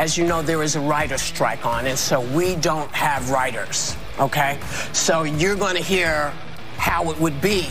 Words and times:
As 0.00 0.16
you 0.16 0.24
know, 0.26 0.40
there 0.40 0.62
is 0.62 0.76
a 0.76 0.80
writer's 0.80 1.20
strike 1.20 1.66
on, 1.66 1.86
and 1.86 1.98
so 1.98 2.22
we 2.34 2.56
don't 2.56 2.90
have 2.92 3.28
writers, 3.28 3.98
okay? 4.18 4.58
So 4.94 5.24
you're 5.24 5.56
going 5.56 5.76
to 5.76 5.82
hear 5.82 6.32
how 6.78 7.10
it 7.10 7.20
would 7.20 7.38
be 7.42 7.64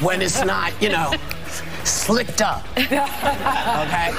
when 0.00 0.20
it's 0.20 0.44
not, 0.44 0.70
you 0.82 0.90
know, 0.90 1.14
slicked 1.82 2.42
up. 2.42 2.62
Okay? 2.76 4.12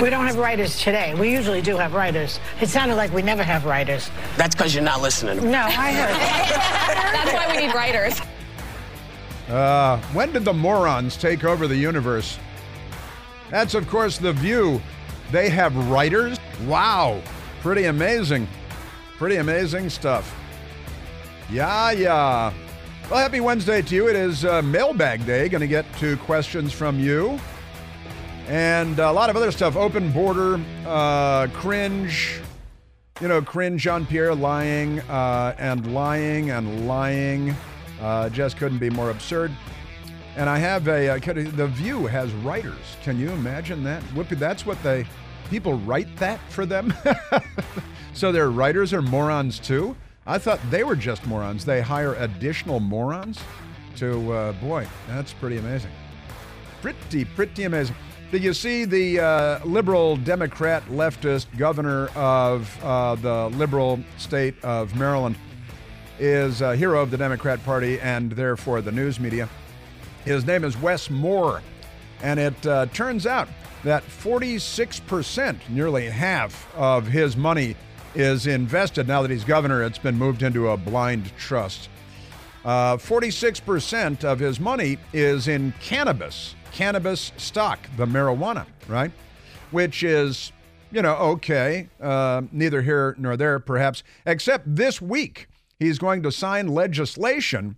We 0.00 0.08
don't 0.08 0.24
have 0.24 0.36
writers 0.36 0.80
today. 0.80 1.16
We 1.16 1.32
usually 1.32 1.62
do 1.62 1.76
have 1.78 1.94
writers. 1.94 2.38
It 2.60 2.68
sounded 2.68 2.94
like 2.94 3.12
we 3.12 3.22
never 3.22 3.42
have 3.42 3.64
writers. 3.64 4.08
That's 4.36 4.54
because 4.54 4.72
you're 4.72 4.84
not 4.84 5.02
listening 5.02 5.38
to 5.38 5.42
me. 5.42 5.50
No, 5.50 5.62
I 5.62 5.92
heard. 5.92 6.14
That's 7.12 7.32
why 7.32 7.56
we 7.56 7.66
need 7.66 7.74
writers. 7.74 8.20
Uh, 9.48 10.00
when 10.12 10.32
did 10.32 10.44
the 10.44 10.54
morons 10.54 11.16
take 11.16 11.42
over 11.42 11.66
the 11.66 11.74
universe? 11.74 12.38
That's, 13.50 13.74
of 13.74 13.88
course, 13.88 14.16
The 14.16 14.32
View. 14.32 14.80
They 15.32 15.48
have 15.48 15.74
writers? 15.88 16.38
Wow. 16.66 17.22
Pretty 17.62 17.84
amazing. 17.84 18.46
Pretty 19.16 19.36
amazing 19.36 19.88
stuff. 19.88 20.36
Yeah, 21.50 21.90
yeah. 21.92 22.52
Well, 23.10 23.18
happy 23.18 23.40
Wednesday 23.40 23.80
to 23.80 23.94
you. 23.94 24.08
It 24.08 24.16
is 24.16 24.44
uh, 24.44 24.60
mailbag 24.60 25.24
day. 25.24 25.48
Going 25.48 25.62
to 25.62 25.66
get 25.66 25.86
to 26.00 26.18
questions 26.18 26.70
from 26.70 27.00
you. 27.00 27.40
And 28.46 28.98
a 28.98 29.10
lot 29.10 29.30
of 29.30 29.36
other 29.36 29.50
stuff. 29.50 29.74
Open 29.74 30.12
border, 30.12 30.60
uh, 30.86 31.46
cringe. 31.54 32.40
You 33.22 33.28
know, 33.28 33.40
cringe 33.40 33.82
Jean 33.82 34.04
Pierre 34.04 34.34
lying 34.34 35.00
uh, 35.00 35.54
and 35.58 35.94
lying 35.94 36.50
and 36.50 36.86
lying. 36.86 37.54
Uh, 38.02 38.28
just 38.28 38.58
couldn't 38.58 38.78
be 38.78 38.90
more 38.90 39.10
absurd. 39.10 39.50
And 40.36 40.48
I 40.48 40.58
have 40.58 40.88
a, 40.88 41.10
uh, 41.10 41.18
The 41.18 41.68
View 41.68 42.06
has 42.06 42.32
writers. 42.32 42.96
Can 43.02 43.18
you 43.18 43.30
imagine 43.30 43.82
that? 43.84 44.02
That's 44.30 44.66
what 44.66 44.82
they, 44.82 45.06
people 45.50 45.74
write 45.74 46.16
that 46.16 46.40
for 46.50 46.66
them? 46.66 46.94
so 48.14 48.32
their 48.32 48.50
writers 48.50 48.92
are 48.92 49.02
morons 49.02 49.58
too? 49.58 49.96
I 50.26 50.38
thought 50.38 50.60
they 50.70 50.84
were 50.84 50.96
just 50.96 51.26
morons. 51.26 51.64
They 51.64 51.80
hire 51.80 52.14
additional 52.14 52.78
morons 52.80 53.40
to, 53.96 54.32
uh, 54.32 54.52
boy, 54.52 54.86
that's 55.08 55.32
pretty 55.32 55.58
amazing. 55.58 55.90
Pretty, 56.80 57.24
pretty 57.24 57.64
amazing. 57.64 57.96
Did 58.30 58.42
you 58.42 58.54
see 58.54 58.84
the 58.84 59.20
uh, 59.20 59.64
liberal 59.64 60.16
Democrat 60.16 60.82
leftist 60.86 61.46
governor 61.58 62.08
of 62.14 62.82
uh, 62.82 63.16
the 63.16 63.48
liberal 63.50 64.00
state 64.16 64.54
of 64.64 64.96
Maryland 64.96 65.36
is 66.18 66.60
a 66.62 66.74
hero 66.74 67.02
of 67.02 67.10
the 67.10 67.18
Democrat 67.18 67.62
Party 67.64 68.00
and 68.00 68.32
therefore 68.32 68.80
the 68.80 68.92
news 68.92 69.20
media? 69.20 69.48
His 70.24 70.46
name 70.46 70.64
is 70.64 70.78
Wes 70.78 71.10
Moore. 71.10 71.62
And 72.22 72.38
it 72.38 72.66
uh, 72.66 72.86
turns 72.86 73.26
out 73.26 73.48
that 73.84 74.04
46%, 74.04 75.68
nearly 75.68 76.06
half 76.08 76.72
of 76.76 77.06
his 77.06 77.36
money, 77.36 77.76
is 78.14 78.46
invested. 78.46 79.08
Now 79.08 79.22
that 79.22 79.30
he's 79.30 79.44
governor, 79.44 79.82
it's 79.82 79.98
been 79.98 80.16
moved 80.16 80.42
into 80.42 80.70
a 80.70 80.76
blind 80.76 81.36
trust. 81.36 81.88
Uh, 82.64 82.96
46% 82.96 84.22
of 84.22 84.38
his 84.38 84.60
money 84.60 84.98
is 85.12 85.48
in 85.48 85.74
cannabis, 85.80 86.54
cannabis 86.72 87.32
stock, 87.36 87.80
the 87.96 88.06
marijuana, 88.06 88.66
right? 88.86 89.10
Which 89.72 90.04
is, 90.04 90.52
you 90.92 91.02
know, 91.02 91.14
okay, 91.16 91.88
uh, 92.00 92.42
neither 92.52 92.82
here 92.82 93.16
nor 93.18 93.36
there, 93.36 93.58
perhaps, 93.58 94.04
except 94.26 94.76
this 94.76 95.02
week 95.02 95.48
he's 95.80 95.98
going 95.98 96.22
to 96.22 96.30
sign 96.30 96.68
legislation 96.68 97.76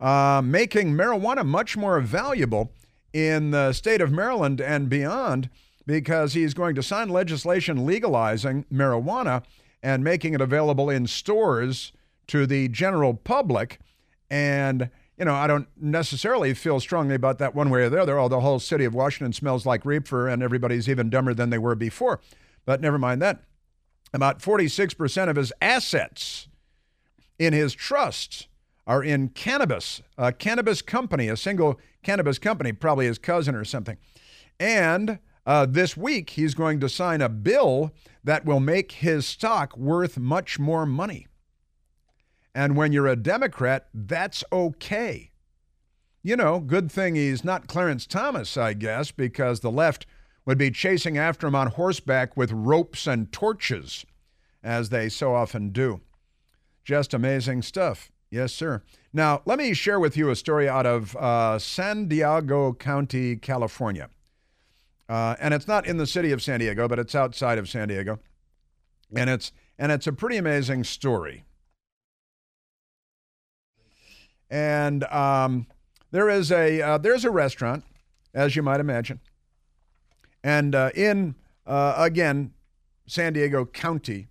uh, 0.00 0.42
making 0.44 0.92
marijuana 0.92 1.46
much 1.46 1.76
more 1.76 2.00
valuable 2.00 2.70
in 3.16 3.50
the 3.50 3.72
state 3.72 4.02
of 4.02 4.12
Maryland 4.12 4.60
and 4.60 4.90
beyond 4.90 5.48
because 5.86 6.34
he's 6.34 6.52
going 6.52 6.74
to 6.74 6.82
sign 6.82 7.08
legislation 7.08 7.86
legalizing 7.86 8.66
marijuana 8.70 9.42
and 9.82 10.04
making 10.04 10.34
it 10.34 10.42
available 10.42 10.90
in 10.90 11.06
stores 11.06 11.92
to 12.26 12.46
the 12.46 12.68
general 12.68 13.14
public. 13.14 13.78
And, 14.28 14.90
you 15.16 15.24
know, 15.24 15.34
I 15.34 15.46
don't 15.46 15.66
necessarily 15.80 16.52
feel 16.52 16.78
strongly 16.78 17.14
about 17.14 17.38
that 17.38 17.54
one 17.54 17.70
way 17.70 17.84
or 17.84 17.88
the 17.88 18.02
other, 18.02 18.20
although 18.20 18.36
the 18.36 18.42
whole 18.42 18.58
city 18.58 18.84
of 18.84 18.94
Washington 18.94 19.32
smells 19.32 19.64
like 19.64 19.86
reefer 19.86 20.28
and 20.28 20.42
everybody's 20.42 20.86
even 20.86 21.08
dumber 21.08 21.32
than 21.32 21.48
they 21.48 21.56
were 21.56 21.74
before. 21.74 22.20
But 22.66 22.82
never 22.82 22.98
mind 22.98 23.22
that. 23.22 23.44
About 24.12 24.40
46% 24.40 25.30
of 25.30 25.36
his 25.36 25.54
assets 25.62 26.48
in 27.38 27.54
his 27.54 27.72
trusts 27.72 28.46
are 28.86 29.02
in 29.02 29.28
cannabis, 29.28 30.00
a 30.16 30.32
cannabis 30.32 30.80
company, 30.80 31.28
a 31.28 31.36
single 31.36 31.80
cannabis 32.02 32.38
company, 32.38 32.72
probably 32.72 33.06
his 33.06 33.18
cousin 33.18 33.54
or 33.54 33.64
something. 33.64 33.96
And 34.60 35.18
uh, 35.44 35.66
this 35.66 35.96
week, 35.96 36.30
he's 36.30 36.54
going 36.54 36.80
to 36.80 36.88
sign 36.88 37.20
a 37.20 37.28
bill 37.28 37.92
that 38.24 38.44
will 38.44 38.60
make 38.60 38.92
his 38.92 39.26
stock 39.26 39.76
worth 39.76 40.18
much 40.18 40.58
more 40.58 40.86
money. 40.86 41.26
And 42.54 42.76
when 42.76 42.92
you're 42.92 43.06
a 43.06 43.16
Democrat, 43.16 43.88
that's 43.92 44.42
okay. 44.52 45.30
You 46.22 46.36
know, 46.36 46.58
good 46.58 46.90
thing 46.90 47.14
he's 47.14 47.44
not 47.44 47.68
Clarence 47.68 48.06
Thomas, 48.06 48.56
I 48.56 48.72
guess, 48.72 49.10
because 49.10 49.60
the 49.60 49.70
left 49.70 50.06
would 50.44 50.58
be 50.58 50.70
chasing 50.70 51.18
after 51.18 51.46
him 51.46 51.54
on 51.54 51.68
horseback 51.68 52.36
with 52.36 52.50
ropes 52.52 53.06
and 53.06 53.30
torches, 53.30 54.06
as 54.62 54.88
they 54.88 55.08
so 55.08 55.34
often 55.34 55.70
do. 55.70 56.00
Just 56.84 57.12
amazing 57.12 57.62
stuff. 57.62 58.10
Yes, 58.30 58.52
sir. 58.52 58.82
Now, 59.12 59.42
let 59.44 59.58
me 59.58 59.72
share 59.72 60.00
with 60.00 60.16
you 60.16 60.30
a 60.30 60.36
story 60.36 60.68
out 60.68 60.86
of 60.86 61.16
uh, 61.16 61.58
San 61.58 62.08
Diego 62.08 62.72
County, 62.72 63.36
California. 63.36 64.10
Uh, 65.08 65.36
and 65.40 65.54
it's 65.54 65.68
not 65.68 65.86
in 65.86 65.98
the 65.98 66.06
city 66.06 66.32
of 66.32 66.42
San 66.42 66.60
Diego, 66.60 66.88
but 66.88 66.98
it's 66.98 67.14
outside 67.14 67.58
of 67.58 67.68
San 67.68 67.88
Diego. 67.88 68.18
And 69.14 69.30
it's 69.30 69.52
and 69.78 69.92
it's 69.92 70.06
a 70.06 70.12
pretty 70.12 70.36
amazing 70.36 70.82
story. 70.84 71.44
And 74.50 75.04
um, 75.04 75.66
there 76.10 76.28
is 76.28 76.50
a 76.50 76.82
uh, 76.82 76.98
there's 76.98 77.24
a 77.24 77.30
restaurant, 77.30 77.84
as 78.34 78.56
you 78.56 78.62
might 78.62 78.80
imagine, 78.80 79.20
and 80.42 80.74
uh, 80.74 80.90
in 80.94 81.36
uh, 81.66 81.94
again 81.96 82.52
San 83.06 83.32
Diego 83.32 83.64
County. 83.64 84.26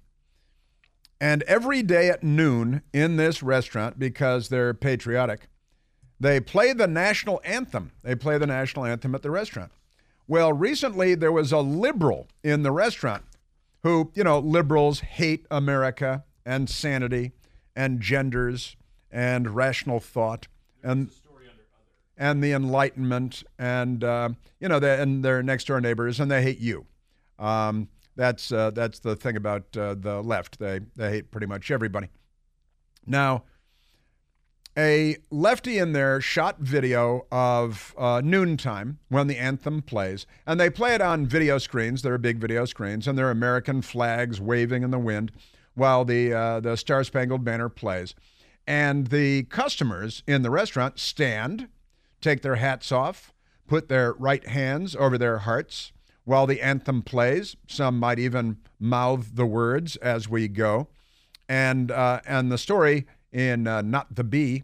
And 1.19 1.43
every 1.43 1.81
day 1.81 2.09
at 2.09 2.23
noon 2.23 2.81
in 2.93 3.15
this 3.15 3.41
restaurant, 3.41 3.97
because 3.97 4.49
they're 4.49 4.73
patriotic, 4.73 5.47
they 6.19 6.39
play 6.39 6.73
the 6.73 6.87
national 6.87 7.41
anthem. 7.43 7.91
They 8.03 8.15
play 8.15 8.37
the 8.37 8.47
national 8.47 8.85
anthem 8.85 9.15
at 9.15 9.21
the 9.21 9.31
restaurant. 9.31 9.71
Well, 10.27 10.53
recently 10.53 11.15
there 11.15 11.31
was 11.31 11.51
a 11.51 11.59
liberal 11.59 12.27
in 12.43 12.63
the 12.63 12.71
restaurant 12.71 13.23
who, 13.83 14.11
you 14.15 14.23
know, 14.23 14.39
liberals 14.39 15.01
hate 15.01 15.45
America 15.51 16.23
and 16.45 16.69
sanity 16.69 17.31
and 17.75 18.01
genders 18.01 18.75
and 19.11 19.55
rational 19.55 19.99
thought 19.99 20.47
and 20.83 21.09
and 22.17 22.43
the 22.43 22.53
Enlightenment 22.53 23.43
and 23.59 24.03
uh, 24.03 24.29
you 24.59 24.69
know 24.69 24.79
they, 24.79 25.01
and 25.01 25.23
their 25.23 25.43
next 25.43 25.67
door 25.67 25.81
neighbors 25.81 26.19
and 26.19 26.31
they 26.31 26.41
hate 26.41 26.59
you. 26.59 26.85
Um, 27.37 27.89
that's 28.15 28.51
uh, 28.51 28.71
that's 28.71 28.99
the 28.99 29.15
thing 29.15 29.35
about 29.35 29.75
uh, 29.77 29.95
the 29.95 30.21
left. 30.21 30.59
They 30.59 30.81
they 30.95 31.09
hate 31.09 31.31
pretty 31.31 31.47
much 31.47 31.71
everybody. 31.71 32.09
Now, 33.05 33.43
a 34.77 35.17
lefty 35.29 35.77
in 35.77 35.93
there 35.93 36.19
shot 36.21 36.59
video 36.59 37.27
of 37.31 37.93
uh, 37.97 38.21
noontime 38.23 38.99
when 39.09 39.27
the 39.27 39.37
anthem 39.37 39.81
plays, 39.81 40.25
and 40.45 40.59
they 40.59 40.69
play 40.69 40.95
it 40.95 41.01
on 41.01 41.25
video 41.25 41.57
screens. 41.57 42.01
They're 42.01 42.17
big 42.17 42.37
video 42.37 42.65
screens, 42.65 43.07
and 43.07 43.17
there 43.17 43.27
are 43.27 43.31
American 43.31 43.81
flags 43.81 44.41
waving 44.41 44.83
in 44.83 44.91
the 44.91 44.99
wind 44.99 45.31
while 45.75 46.05
the 46.05 46.33
uh, 46.33 46.59
the 46.59 46.75
Star 46.75 47.03
Spangled 47.03 47.43
Banner 47.43 47.69
plays. 47.69 48.15
And 48.67 49.07
the 49.07 49.43
customers 49.43 50.23
in 50.25 50.41
the 50.41 50.49
restaurant 50.49 50.99
stand, 50.99 51.67
take 52.19 52.41
their 52.41 52.55
hats 52.55 52.91
off, 52.91 53.31
put 53.67 53.89
their 53.89 54.13
right 54.13 54.45
hands 54.47 54.95
over 54.95 55.17
their 55.17 55.39
hearts 55.39 55.91
while 56.25 56.45
the 56.45 56.61
anthem 56.61 57.01
plays. 57.01 57.55
Some 57.67 57.97
might 57.97 58.19
even 58.19 58.57
mouth 58.79 59.35
the 59.35 59.45
words 59.45 59.95
as 59.97 60.27
we 60.27 60.47
go. 60.47 60.87
And 61.47 61.91
uh, 61.91 62.21
and 62.25 62.51
the 62.51 62.57
story 62.57 63.07
in 63.31 63.67
uh, 63.67 63.81
Not 63.81 64.15
the 64.15 64.23
Bee 64.23 64.63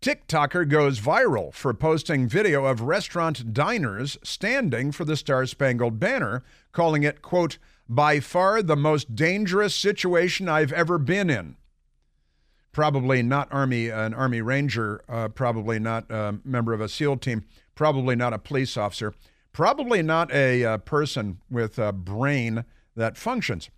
TikToker 0.00 0.66
goes 0.66 0.98
viral 0.98 1.52
for 1.52 1.74
posting 1.74 2.26
video 2.26 2.64
of 2.64 2.80
restaurant 2.80 3.52
diners 3.52 4.16
standing 4.22 4.92
for 4.92 5.04
the 5.04 5.16
Star 5.16 5.44
Spangled 5.44 6.00
Banner, 6.00 6.42
calling 6.72 7.02
it, 7.02 7.20
quote, 7.20 7.58
by 7.86 8.18
far 8.18 8.62
the 8.62 8.76
most 8.76 9.14
dangerous 9.14 9.74
situation 9.74 10.48
I've 10.48 10.72
ever 10.72 10.96
been 10.96 11.28
in. 11.28 11.56
Probably 12.72 13.22
not 13.22 13.52
Army, 13.52 13.88
an 13.90 14.14
Army 14.14 14.40
Ranger, 14.40 15.02
uh, 15.06 15.28
probably 15.28 15.78
not 15.78 16.10
a 16.10 16.38
member 16.44 16.72
of 16.72 16.80
a 16.80 16.88
SEAL 16.88 17.18
team, 17.18 17.44
probably 17.74 18.16
not 18.16 18.32
a 18.32 18.38
police 18.38 18.78
officer, 18.78 19.12
probably 19.52 20.02
not 20.02 20.32
a 20.32 20.64
uh, 20.64 20.78
person 20.78 21.38
with 21.50 21.78
a 21.78 21.92
brain 21.92 22.64
that 22.96 23.16
functions. 23.16 23.70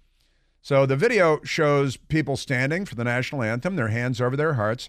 So 0.60 0.86
the 0.86 0.96
video 0.96 1.40
shows 1.42 1.96
people 1.96 2.36
standing 2.36 2.84
for 2.84 2.94
the 2.94 3.04
national 3.04 3.42
anthem, 3.42 3.76
their 3.76 3.88
hands 3.88 4.20
over 4.20 4.36
their 4.36 4.54
hearts 4.54 4.88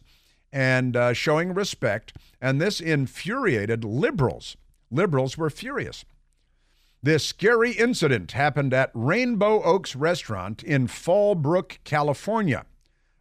and 0.51 0.95
uh, 0.95 1.13
showing 1.13 1.53
respect. 1.53 2.13
And 2.39 2.61
this 2.61 2.79
infuriated 2.79 3.83
liberals. 3.83 4.55
Liberals 4.91 5.37
were 5.37 5.49
furious. 5.49 6.05
This 7.01 7.25
scary 7.25 7.71
incident 7.71 8.31
happened 8.31 8.73
at 8.73 8.91
Rainbow 8.93 9.61
Oaks 9.63 9.95
Restaurant 9.95 10.63
in 10.63 10.87
Fallbrook, 10.87 11.79
California. 11.83 12.65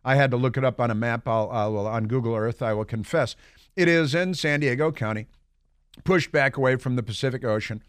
I 0.04 0.16
had 0.16 0.30
to 0.30 0.36
look 0.36 0.56
it 0.56 0.64
up 0.64 0.80
on 0.80 0.90
a 0.90 0.94
map 0.94 1.26
I'll, 1.26 1.50
I'll, 1.50 1.86
on 1.86 2.06
Google 2.06 2.36
Earth, 2.36 2.62
I 2.62 2.74
will 2.74 2.84
confess. 2.84 3.34
It 3.74 3.88
is 3.88 4.14
in 4.14 4.34
San 4.34 4.60
Diego 4.60 4.92
County, 4.92 5.26
pushed 6.04 6.32
back 6.32 6.56
away 6.56 6.76
from 6.76 6.96
the 6.96 7.02
Pacific 7.02 7.44
Ocean 7.44 7.82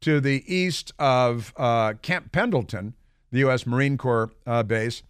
to 0.00 0.20
the 0.20 0.44
east 0.52 0.92
of 0.98 1.54
uh, 1.56 1.94
Camp 2.02 2.32
Pendleton, 2.32 2.94
the 3.30 3.40
U.S. 3.40 3.66
Marine 3.66 3.96
Corps 3.96 4.30
uh, 4.46 4.62
base, 4.62 5.02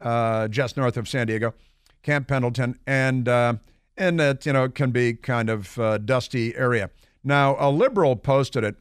uh, 0.00 0.48
just 0.48 0.76
north 0.76 0.96
of 0.96 1.08
San 1.08 1.26
Diego. 1.26 1.54
Camp 2.02 2.28
Pendleton, 2.28 2.78
and 2.86 3.28
uh, 3.28 3.54
and 3.96 4.20
it 4.20 4.46
you 4.46 4.52
know 4.52 4.68
can 4.68 4.90
be 4.90 5.14
kind 5.14 5.50
of 5.50 5.78
uh, 5.78 5.98
dusty 5.98 6.54
area. 6.54 6.90
Now 7.24 7.56
a 7.58 7.70
liberal 7.70 8.14
posted 8.14 8.62
it, 8.62 8.76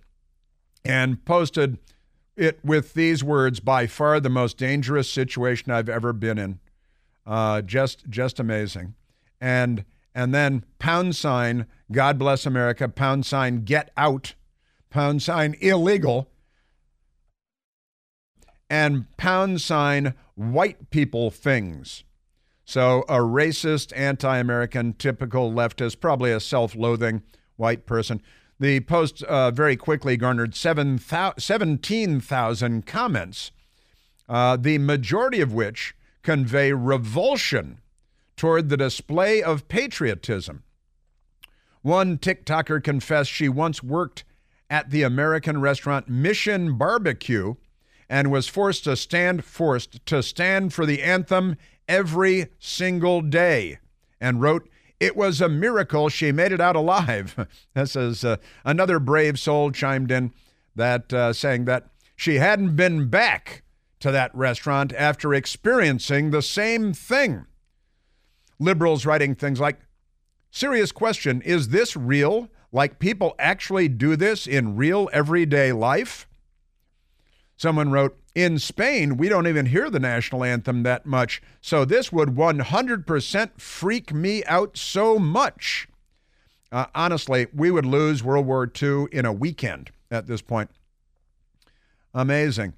and 0.83 1.23
posted 1.23 1.77
it 2.35 2.59
with 2.63 2.93
these 2.93 3.23
words: 3.23 3.59
"By 3.61 3.87
far 3.87 4.19
the 4.19 4.29
most 4.29 4.57
dangerous 4.57 5.09
situation 5.09 5.71
I've 5.71 5.89
ever 5.89 6.13
been 6.13 6.37
in." 6.37 6.59
Uh, 7.25 7.61
just 7.61 8.09
just 8.09 8.39
amazing, 8.39 8.95
and 9.39 9.85
and 10.15 10.33
then 10.33 10.63
pound 10.79 11.15
sign 11.15 11.65
God 11.91 12.17
bless 12.17 12.45
America, 12.45 12.89
pound 12.89 13.25
sign 13.25 13.63
get 13.63 13.91
out, 13.95 14.33
pound 14.89 15.21
sign 15.21 15.55
illegal, 15.61 16.29
and 18.69 19.05
pound 19.17 19.61
sign 19.61 20.15
white 20.35 20.89
people 20.89 21.29
things. 21.29 22.03
So, 22.65 23.01
a 23.09 23.17
racist, 23.17 23.91
anti 23.95 24.37
American, 24.37 24.93
typical 24.93 25.51
leftist, 25.51 25.99
probably 25.99 26.31
a 26.31 26.39
self 26.39 26.75
loathing 26.75 27.21
white 27.57 27.85
person. 27.85 28.21
The 28.59 28.79
post 28.79 29.23
uh, 29.23 29.51
very 29.51 29.75
quickly 29.75 30.15
garnered 30.15 30.55
7, 30.55 30.99
17,000 31.37 32.85
comments, 32.85 33.51
uh, 34.29 34.55
the 34.55 34.77
majority 34.77 35.41
of 35.41 35.53
which 35.53 35.95
convey 36.21 36.71
revulsion 36.71 37.79
toward 38.43 38.67
the 38.67 38.75
display 38.75 39.41
of 39.41 39.69
patriotism. 39.69 40.63
One 41.81 42.17
TikToker 42.17 42.83
confessed 42.83 43.31
she 43.31 43.47
once 43.47 43.81
worked 43.81 44.25
at 44.69 44.89
the 44.89 45.01
American 45.01 45.61
restaurant 45.61 46.09
Mission 46.09 46.77
Barbecue 46.77 47.53
and 48.09 48.29
was 48.29 48.49
forced 48.49 48.83
to 48.83 48.97
stand 48.97 49.45
forced 49.45 50.05
to 50.07 50.21
stand 50.21 50.73
for 50.73 50.85
the 50.85 51.01
anthem 51.01 51.55
every 51.87 52.47
single 52.59 53.21
day 53.21 53.79
and 54.19 54.41
wrote, 54.41 54.67
It 54.99 55.15
was 55.15 55.39
a 55.39 55.47
miracle 55.47 56.09
she 56.09 56.33
made 56.33 56.51
it 56.51 56.59
out 56.59 56.75
alive. 56.75 57.47
this 57.73 57.95
is 57.95 58.25
uh, 58.25 58.35
another 58.65 58.99
brave 58.99 59.39
soul 59.39 59.71
chimed 59.71 60.11
in 60.11 60.33
that 60.75 61.13
uh, 61.13 61.31
saying 61.31 61.63
that 61.63 61.91
she 62.17 62.39
hadn't 62.39 62.75
been 62.75 63.07
back 63.07 63.63
to 64.01 64.11
that 64.11 64.35
restaurant 64.35 64.91
after 64.97 65.33
experiencing 65.33 66.31
the 66.31 66.41
same 66.41 66.91
thing. 66.91 67.45
Liberals 68.63 69.05
writing 69.05 69.35
things 69.35 69.59
like, 69.59 69.79
Serious 70.51 70.91
question, 70.91 71.41
is 71.41 71.69
this 71.69 71.97
real? 71.97 72.47
Like 72.71 72.99
people 72.99 73.33
actually 73.39 73.87
do 73.87 74.15
this 74.15 74.45
in 74.45 74.75
real 74.75 75.09
everyday 75.11 75.71
life? 75.71 76.27
Someone 77.57 77.91
wrote, 77.91 78.17
in 78.35 78.59
Spain, 78.59 79.17
we 79.17 79.29
don't 79.29 79.47
even 79.47 79.67
hear 79.67 79.89
the 79.89 79.99
national 79.99 80.43
anthem 80.43 80.83
that 80.83 81.05
much, 81.05 81.41
so 81.61 81.85
this 81.85 82.11
would 82.11 82.29
100% 82.29 83.61
freak 83.61 84.13
me 84.13 84.43
out 84.45 84.77
so 84.77 85.17
much. 85.17 85.87
Uh, 86.71 86.85
honestly, 86.95 87.47
we 87.53 87.69
would 87.69 87.85
lose 87.85 88.23
World 88.23 88.45
War 88.45 88.71
II 88.81 89.05
in 89.11 89.25
a 89.25 89.33
weekend 89.33 89.91
at 90.09 90.27
this 90.27 90.41
point. 90.41 90.69
Amazing. 92.13 92.73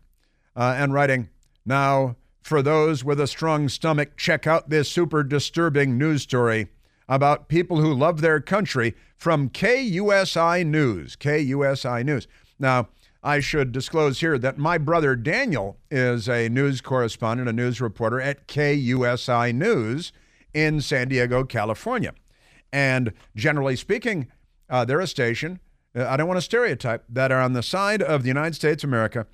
Uh, 0.56 0.76
and 0.78 0.94
writing, 0.94 1.30
now, 1.66 2.16
for 2.46 2.62
those 2.62 3.04
with 3.04 3.20
a 3.20 3.26
strong 3.26 3.68
stomach, 3.68 4.16
check 4.18 4.46
out 4.46 4.70
this 4.70 4.88
super 4.88 5.24
disturbing 5.24 5.98
news 5.98 6.22
story 6.22 6.68
about 7.10 7.48
people 7.48 7.82
who 7.82 7.92
love 7.92 8.22
their 8.22 8.40
country 8.40 8.94
from 9.18 9.50
KUSI 9.50 10.64
News. 10.64 11.16
KUSI 11.16 12.06
News. 12.06 12.28
Now, 12.60 12.90
I 13.24 13.40
should 13.40 13.72
disclose 13.72 14.20
here 14.20 14.38
that 14.38 14.60
my 14.60 14.78
brother 14.78 15.16
Daniel 15.16 15.80
is 15.90 16.30
a 16.30 16.48
news 16.48 16.82
correspondent, 16.82 17.50
a 17.50 17.54
news 17.54 17.82
reporter 17.82 18.22
at 18.22 18.48
KUSI 18.48 19.52
News 19.56 20.12
in 20.54 20.82
San 20.82 21.08
Diego, 21.08 21.46
California. 21.46 22.14
And 22.72 23.12
generally 23.36 23.76
speaking, 23.76 24.28
uh, 24.70 24.86
they're 24.86 25.00
a 25.00 25.08
station, 25.08 25.60
uh, 25.96 26.06
I 26.06 26.16
don't 26.16 26.28
want 26.28 26.38
to 26.38 26.44
stereotype, 26.44 27.06
that 27.10 27.32
are 27.32 27.42
on 27.42 27.54
the 27.54 27.64
side 27.64 28.04
of 28.04 28.22
the 28.22 28.28
United 28.28 28.54
States 28.54 28.84
of 28.84 28.92
America. 28.92 29.26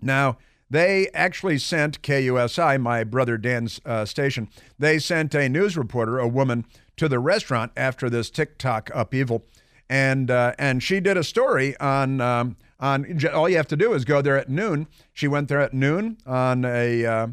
Now, 0.00 0.38
they 0.72 1.08
actually 1.12 1.58
sent 1.58 2.00
KUSI, 2.00 2.80
my 2.80 3.04
brother 3.04 3.36
Dan's 3.36 3.78
uh, 3.84 4.06
station, 4.06 4.48
they 4.78 4.98
sent 4.98 5.34
a 5.34 5.46
news 5.46 5.76
reporter, 5.76 6.18
a 6.18 6.26
woman, 6.26 6.64
to 6.96 7.08
the 7.08 7.18
restaurant 7.18 7.72
after 7.76 8.08
this 8.08 8.30
TikTok 8.30 8.90
upheaval. 8.94 9.44
And, 9.90 10.30
uh, 10.30 10.54
and 10.58 10.82
she 10.82 10.98
did 11.00 11.18
a 11.18 11.24
story 11.24 11.76
on 11.78 12.22
um, 12.22 12.56
on 12.80 13.20
all 13.32 13.48
you 13.48 13.56
have 13.58 13.68
to 13.68 13.76
do 13.76 13.92
is 13.92 14.04
go 14.04 14.20
there 14.22 14.36
at 14.36 14.48
noon. 14.48 14.88
She 15.12 15.28
went 15.28 15.48
there 15.48 15.60
at 15.60 15.72
noon 15.72 16.16
on 16.26 16.64
a 16.64 17.04
uh, 17.04 17.26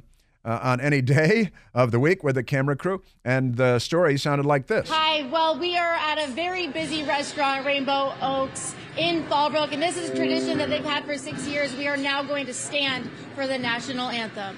uh, 0.46 0.60
on 0.62 0.80
any 0.82 1.02
day 1.02 1.52
of 1.74 1.92
the 1.92 2.00
week 2.00 2.24
with 2.24 2.38
a 2.38 2.44
camera 2.44 2.76
crew, 2.76 3.02
and 3.24 3.56
the 3.56 3.80
story 3.80 4.18
sounded 4.18 4.46
like 4.46 4.68
this. 4.68 4.90
Hi, 4.90 5.28
well, 5.30 5.58
we 5.58 5.78
are 5.78 5.94
at 5.94 6.18
a 6.18 6.32
very 6.32 6.68
busy 6.68 7.04
restaurant, 7.04 7.66
Rainbow 7.66 8.14
Oaks 8.22 8.76
in 8.98 9.24
Fallbrook, 9.26 9.72
and 9.72 9.82
this 9.82 9.98
is 9.98 10.10
a 10.10 10.16
tradition 10.16 10.58
that 10.58 10.70
they've 10.70 10.84
had 10.84 11.06
for 11.06 11.18
six 11.18 11.48
years. 11.48 11.76
We 11.76 11.88
are 11.88 11.98
now 11.98 12.24
going 12.24 12.46
to 12.46 12.54
stand 12.54 13.10
for 13.36 13.48
the 13.48 13.58
national 13.58 14.10
anthem. 14.10 14.58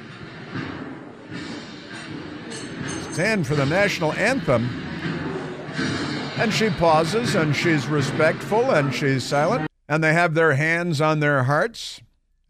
Stand 3.12 3.46
for 3.46 3.56
the 3.56 3.66
national 3.66 4.14
anthem. 4.14 4.70
And 6.38 6.52
she 6.52 6.70
pauses 6.70 7.36
and 7.36 7.56
she's 7.56 7.88
respectful 7.88 8.72
and 8.72 8.94
she's 8.96 9.24
silent 9.24 9.70
and 9.92 10.02
they 10.02 10.14
have 10.14 10.34
their 10.34 10.54
hands 10.54 11.02
on 11.02 11.20
their 11.20 11.44
hearts. 11.44 12.02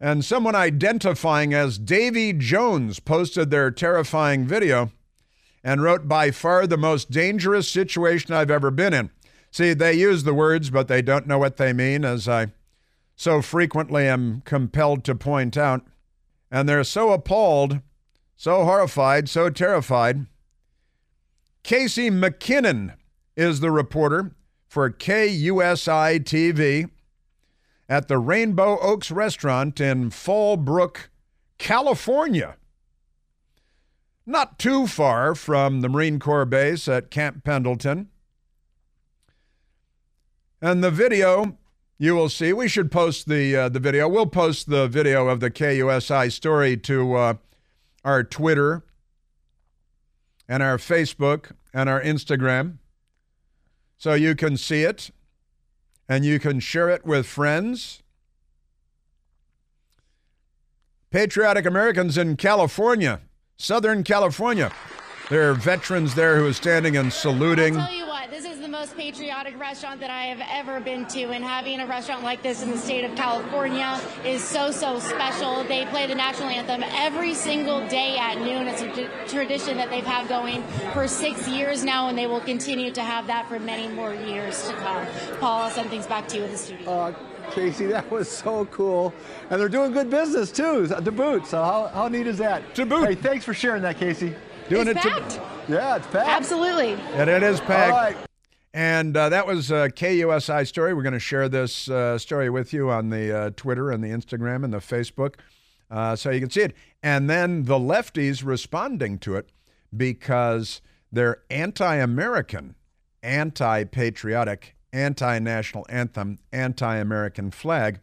And 0.02 0.24
someone 0.24 0.56
identifying 0.56 1.54
as 1.54 1.78
Davy 1.78 2.32
Jones 2.32 2.98
posted 2.98 3.50
their 3.50 3.70
terrifying 3.70 4.48
video 4.48 4.90
and 5.62 5.80
wrote, 5.80 6.08
By 6.08 6.32
far 6.32 6.66
the 6.66 6.76
most 6.76 7.12
dangerous 7.12 7.70
situation 7.70 8.34
I've 8.34 8.50
ever 8.50 8.72
been 8.72 8.92
in. 8.92 9.10
See, 9.52 9.74
they 9.74 9.94
use 9.94 10.24
the 10.24 10.34
words, 10.34 10.70
but 10.70 10.88
they 10.88 11.02
don't 11.02 11.28
know 11.28 11.38
what 11.38 11.56
they 11.56 11.72
mean, 11.72 12.04
as 12.04 12.28
I 12.28 12.48
so 13.14 13.40
frequently 13.40 14.08
am 14.08 14.42
compelled 14.44 15.04
to 15.04 15.14
point 15.14 15.56
out. 15.56 15.86
And 16.50 16.68
they're 16.68 16.82
so 16.82 17.12
appalled, 17.12 17.78
so 18.36 18.64
horrified, 18.64 19.28
so 19.28 19.50
terrified. 19.50 20.26
Casey 21.62 22.10
McKinnon 22.10 22.96
is 23.36 23.60
the 23.60 23.70
reporter 23.70 24.34
for 24.66 24.90
KUSI 24.90 26.24
TV 26.24 26.90
at 27.92 28.08
the 28.08 28.16
Rainbow 28.16 28.78
Oaks 28.80 29.10
restaurant 29.10 29.78
in 29.78 30.08
Fallbrook, 30.08 31.08
California. 31.58 32.56
Not 34.24 34.58
too 34.58 34.86
far 34.86 35.34
from 35.34 35.82
the 35.82 35.90
Marine 35.90 36.18
Corps 36.18 36.46
base 36.46 36.88
at 36.88 37.10
Camp 37.10 37.44
Pendleton. 37.44 38.08
And 40.62 40.82
the 40.82 40.90
video 40.90 41.58
you 41.98 42.14
will 42.14 42.30
see, 42.30 42.54
we 42.54 42.66
should 42.66 42.90
post 42.90 43.28
the, 43.28 43.54
uh, 43.54 43.68
the 43.68 43.78
video. 43.78 44.08
We'll 44.08 44.24
post 44.24 44.70
the 44.70 44.88
video 44.88 45.28
of 45.28 45.40
the 45.40 45.50
KUSI 45.50 46.32
story 46.32 46.78
to 46.78 47.14
uh, 47.14 47.34
our 48.06 48.24
Twitter 48.24 48.84
and 50.48 50.62
our 50.62 50.78
Facebook 50.78 51.52
and 51.74 51.90
our 51.90 52.00
Instagram 52.00 52.78
so 53.98 54.14
you 54.14 54.34
can 54.34 54.56
see 54.56 54.82
it 54.82 55.10
and 56.08 56.24
you 56.24 56.38
can 56.38 56.60
share 56.60 56.88
it 56.88 57.04
with 57.04 57.26
friends. 57.26 58.02
Patriotic 61.10 61.66
Americans 61.66 62.16
in 62.16 62.36
California, 62.36 63.20
Southern 63.56 64.02
California, 64.02 64.72
There 65.30 65.50
are 65.50 65.54
veterans 65.54 66.14
there 66.14 66.36
who 66.36 66.46
are 66.46 66.52
standing 66.52 66.96
and 66.96 67.12
saluting. 67.12 67.78
Most 68.82 68.96
patriotic 68.96 69.56
restaurant 69.60 70.00
that 70.00 70.10
I 70.10 70.24
have 70.24 70.42
ever 70.50 70.80
been 70.80 71.06
to, 71.06 71.30
and 71.30 71.44
having 71.44 71.78
a 71.78 71.86
restaurant 71.86 72.24
like 72.24 72.42
this 72.42 72.64
in 72.64 72.70
the 72.72 72.76
state 72.76 73.04
of 73.04 73.14
California 73.14 74.00
is 74.24 74.42
so, 74.42 74.72
so 74.72 74.98
special. 74.98 75.62
They 75.62 75.86
play 75.86 76.08
the 76.08 76.16
national 76.16 76.48
anthem 76.48 76.82
every 76.90 77.32
single 77.32 77.86
day 77.86 78.18
at 78.18 78.38
noon. 78.40 78.66
It's 78.66 78.82
a 78.82 79.08
tradition 79.28 79.76
that 79.76 79.88
they've 79.88 80.04
had 80.04 80.26
going 80.28 80.64
for 80.92 81.06
six 81.06 81.46
years 81.46 81.84
now, 81.84 82.08
and 82.08 82.18
they 82.18 82.26
will 82.26 82.40
continue 82.40 82.90
to 82.90 83.02
have 83.02 83.28
that 83.28 83.48
for 83.48 83.60
many 83.60 83.86
more 83.86 84.14
years 84.14 84.66
to 84.66 84.74
come. 84.74 85.06
Paul, 85.38 85.62
I'll 85.62 85.70
send 85.70 85.88
things 85.88 86.08
back 86.08 86.26
to 86.28 86.38
you 86.38 86.42
in 86.42 86.50
the 86.50 86.58
studio. 86.58 86.90
Uh, 86.90 87.14
Casey, 87.52 87.86
that 87.86 88.10
was 88.10 88.28
so 88.28 88.64
cool. 88.64 89.14
And 89.50 89.60
they're 89.60 89.68
doing 89.68 89.92
good 89.92 90.10
business 90.10 90.50
too, 90.50 90.88
to 90.88 91.12
boot. 91.12 91.46
So 91.46 91.62
how, 91.62 91.86
how 91.86 92.08
neat 92.08 92.26
is 92.26 92.38
that? 92.38 92.74
To 92.74 92.84
boot. 92.84 93.06
Hey, 93.06 93.14
thanks 93.14 93.44
for 93.44 93.54
sharing 93.54 93.82
that, 93.82 93.98
Casey. 93.98 94.34
Doing 94.68 94.88
it's 94.88 94.98
it 94.98 95.02
to- 95.02 95.20
packed. 95.20 95.40
Yeah, 95.68 95.94
it's 95.94 96.06
packed. 96.08 96.28
Absolutely. 96.28 96.94
And 97.14 97.30
it 97.30 97.44
is 97.44 97.60
packed. 97.60 97.92
All 97.92 98.00
right. 98.00 98.16
And 98.74 99.16
uh, 99.16 99.28
that 99.28 99.46
was 99.46 99.70
a 99.70 99.90
KUSI 99.90 100.66
story. 100.66 100.94
We're 100.94 101.02
going 101.02 101.12
to 101.12 101.18
share 101.18 101.48
this 101.48 101.90
uh, 101.90 102.16
story 102.16 102.48
with 102.48 102.72
you 102.72 102.90
on 102.90 103.10
the 103.10 103.36
uh, 103.36 103.50
Twitter 103.50 103.90
and 103.90 104.02
the 104.02 104.08
Instagram 104.08 104.64
and 104.64 104.72
the 104.72 104.78
Facebook 104.78 105.34
uh, 105.92 106.16
so 106.16 106.30
you 106.30 106.40
can 106.40 106.50
see 106.50 106.62
it. 106.62 106.74
And 107.02 107.28
then 107.28 107.64
the 107.64 107.78
lefties 107.78 108.44
responding 108.44 109.18
to 109.20 109.36
it 109.36 109.50
because 109.94 110.80
they're 111.12 111.42
anti 111.50 111.96
American, 111.96 112.74
anti 113.22 113.84
patriotic, 113.84 114.74
anti 114.92 115.38
national 115.38 115.84
anthem, 115.90 116.38
anti 116.50 116.96
American 116.96 117.50
flag. 117.50 118.00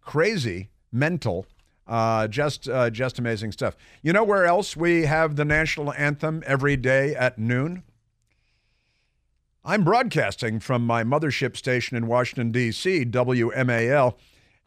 Crazy, 0.00 0.70
mental. 0.90 1.46
Uh, 1.86 2.26
just, 2.26 2.68
uh, 2.68 2.90
just 2.90 3.18
amazing 3.18 3.52
stuff. 3.52 3.76
You 4.02 4.12
know 4.12 4.24
where 4.24 4.44
else 4.44 4.76
we 4.76 5.02
have 5.02 5.36
the 5.36 5.44
national 5.44 5.92
anthem 5.92 6.42
every 6.46 6.76
day 6.76 7.14
at 7.14 7.38
noon? 7.38 7.84
I'm 9.68 9.82
broadcasting 9.82 10.60
from 10.60 10.86
my 10.86 11.02
mothership 11.02 11.56
station 11.56 11.96
in 11.96 12.06
Washington, 12.06 12.52
D.C., 12.52 13.04
WMAL. 13.06 14.14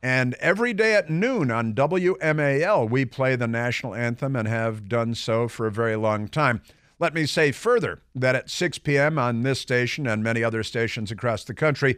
And 0.03 0.34
every 0.41 0.74
day 0.74 0.94
at 0.94 1.10
noon 1.10 1.50
on 1.50 1.74
WMAL, 1.74 2.89
we 2.89 3.06
play 3.06 3.38
the 3.38 3.48
national 3.48 3.96
anthem 3.96 4.36
and 4.36 4.46
have 4.46 4.89
done 4.89 5.15
so 5.15 5.48
for 5.48 5.68
a 5.68 5.72
very 5.72 5.96
long 5.96 6.27
time. 6.27 6.62
Let 7.00 7.13
me 7.13 7.25
say 7.25 7.53
further 7.53 8.01
that 8.13 8.36
at 8.36 8.50
6 8.50 8.79
p.m. 8.79 9.18
on 9.18 9.44
this 9.44 9.62
station 9.62 10.06
and 10.06 10.22
many 10.22 10.44
other 10.44 10.63
stations 10.63 11.12
across 11.12 11.46
the 11.46 11.53
country, 11.53 11.98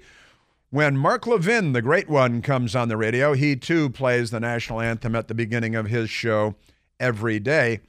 when 0.69 0.95
Mark 0.95 1.25
Levin, 1.25 1.73
the 1.73 1.81
great 1.81 2.07
one, 2.07 2.43
comes 2.43 2.75
on 2.75 2.87
the 2.87 2.97
radio, 2.97 3.33
he 3.33 3.55
too 3.55 3.89
plays 3.89 4.29
the 4.29 4.39
national 4.39 4.79
anthem 4.79 5.15
at 5.15 5.27
the 5.27 5.33
beginning 5.33 5.73
of 5.73 5.87
his 5.87 6.11
show 6.11 6.53
every 6.99 7.39
day 7.39 7.79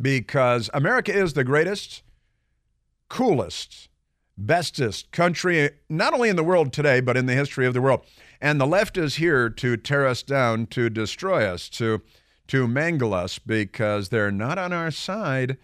because 0.00 0.70
America 0.72 1.12
is 1.12 1.32
the 1.32 1.42
greatest, 1.42 2.04
coolest, 3.08 3.87
bestest 4.38 5.10
country, 5.10 5.70
not 5.88 6.14
only 6.14 6.28
in 6.28 6.36
the 6.36 6.44
world 6.44 6.72
today, 6.72 7.00
but 7.00 7.16
in 7.16 7.26
the 7.26 7.34
history 7.34 7.66
of 7.66 7.74
the 7.74 7.82
world. 7.82 8.06
And 8.40 8.60
the 8.60 8.66
left 8.66 8.96
is 8.96 9.16
here 9.16 9.50
to 9.50 9.76
tear 9.76 10.06
us 10.06 10.22
down, 10.22 10.66
to 10.68 10.88
destroy 10.88 11.44
us, 11.44 11.68
to, 11.70 12.02
to 12.46 12.68
mangle 12.68 13.12
us 13.12 13.38
because 13.38 14.08
they're 14.08 14.30
not 14.30 14.56
on 14.56 14.72
our 14.72 14.92
side. 14.92 15.58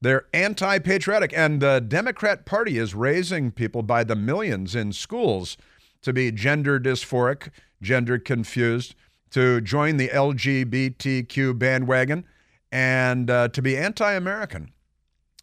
They're 0.00 0.26
anti 0.32 0.78
patriotic. 0.78 1.32
And 1.36 1.60
the 1.60 1.80
Democrat 1.80 2.46
Party 2.46 2.78
is 2.78 2.94
raising 2.94 3.50
people 3.50 3.82
by 3.82 4.04
the 4.04 4.16
millions 4.16 4.74
in 4.74 4.92
schools 4.92 5.56
to 6.02 6.12
be 6.12 6.30
gender 6.30 6.78
dysphoric, 6.78 7.50
gender 7.82 8.18
confused, 8.18 8.94
to 9.30 9.60
join 9.60 9.96
the 9.96 10.08
LGBTQ 10.08 11.58
bandwagon, 11.58 12.24
and 12.70 13.28
uh, 13.28 13.48
to 13.48 13.60
be 13.60 13.76
anti 13.76 14.12
American 14.12 14.70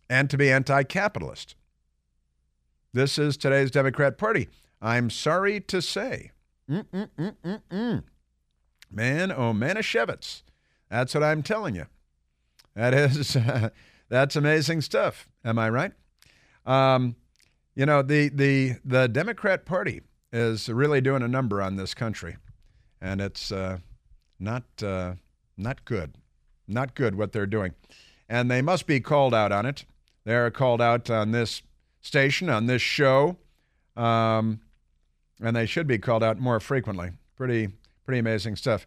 and 0.09 0.29
to 0.29 0.37
be 0.37 0.51
anti 0.51 0.83
capitalist. 0.83 1.55
This 2.93 3.17
is 3.17 3.38
today's 3.38 3.71
Democrat 3.71 4.17
Party. 4.17 4.50
I'm 4.81 5.10
sorry 5.10 5.62
to 5.62 5.81
say. 5.81 6.31
Mm-mm-mm-mm-mm. 6.69 8.03
Man, 8.91 9.31
oh, 9.31 9.53
Manischewitz. 9.53 10.41
That's 10.89 11.13
what 11.13 11.24
I'm 11.24 11.41
telling 11.41 11.75
you. 11.75 11.86
That 12.75 12.93
is, 12.93 13.38
that's 14.10 14.36
amazing 14.36 14.81
stuff. 14.81 15.29
Am 15.45 15.57
I 15.57 15.69
right? 15.69 15.93
Um, 16.65 17.15
you 17.75 17.86
know, 17.86 18.01
the, 18.01 18.27
the, 18.27 18.75
the 18.83 19.07
Democrat 19.07 19.65
Party 19.65 20.01
is 20.33 20.67
really 20.67 21.00
doing 21.00 21.21
a 21.21 21.29
number 21.29 21.62
on 21.62 21.77
this 21.77 21.93
country, 21.93 22.36
and 23.00 23.21
it's 23.21 23.53
uh, 23.53 23.77
not, 24.38 24.63
uh, 24.83 25.13
not 25.55 25.86
good. 25.86 26.15
Not 26.67 26.93
good 26.93 27.15
what 27.15 27.31
they're 27.31 27.45
doing. 27.45 27.74
And 28.27 28.51
they 28.51 28.62
must 28.62 28.86
be 28.86 29.00
called 29.00 29.33
out 29.33 29.53
on 29.53 29.65
it. 29.65 29.86
They're 30.25 30.51
called 30.51 30.81
out 30.81 31.10
on 31.10 31.31
this 31.31 31.62
station, 32.01 32.50
on 32.50 32.65
this 32.65 32.81
show, 32.81 33.38
um, 33.96 34.60
and 35.41 35.55
they 35.55 35.65
should 35.65 35.88
be 35.88 35.98
called 35.98 36.24
out 36.24 36.39
more 36.39 36.60
frequently. 36.60 37.12
Pretty, 37.36 37.70
pretty 38.05 38.20
amazing 38.20 38.55
stuff. 38.55 38.86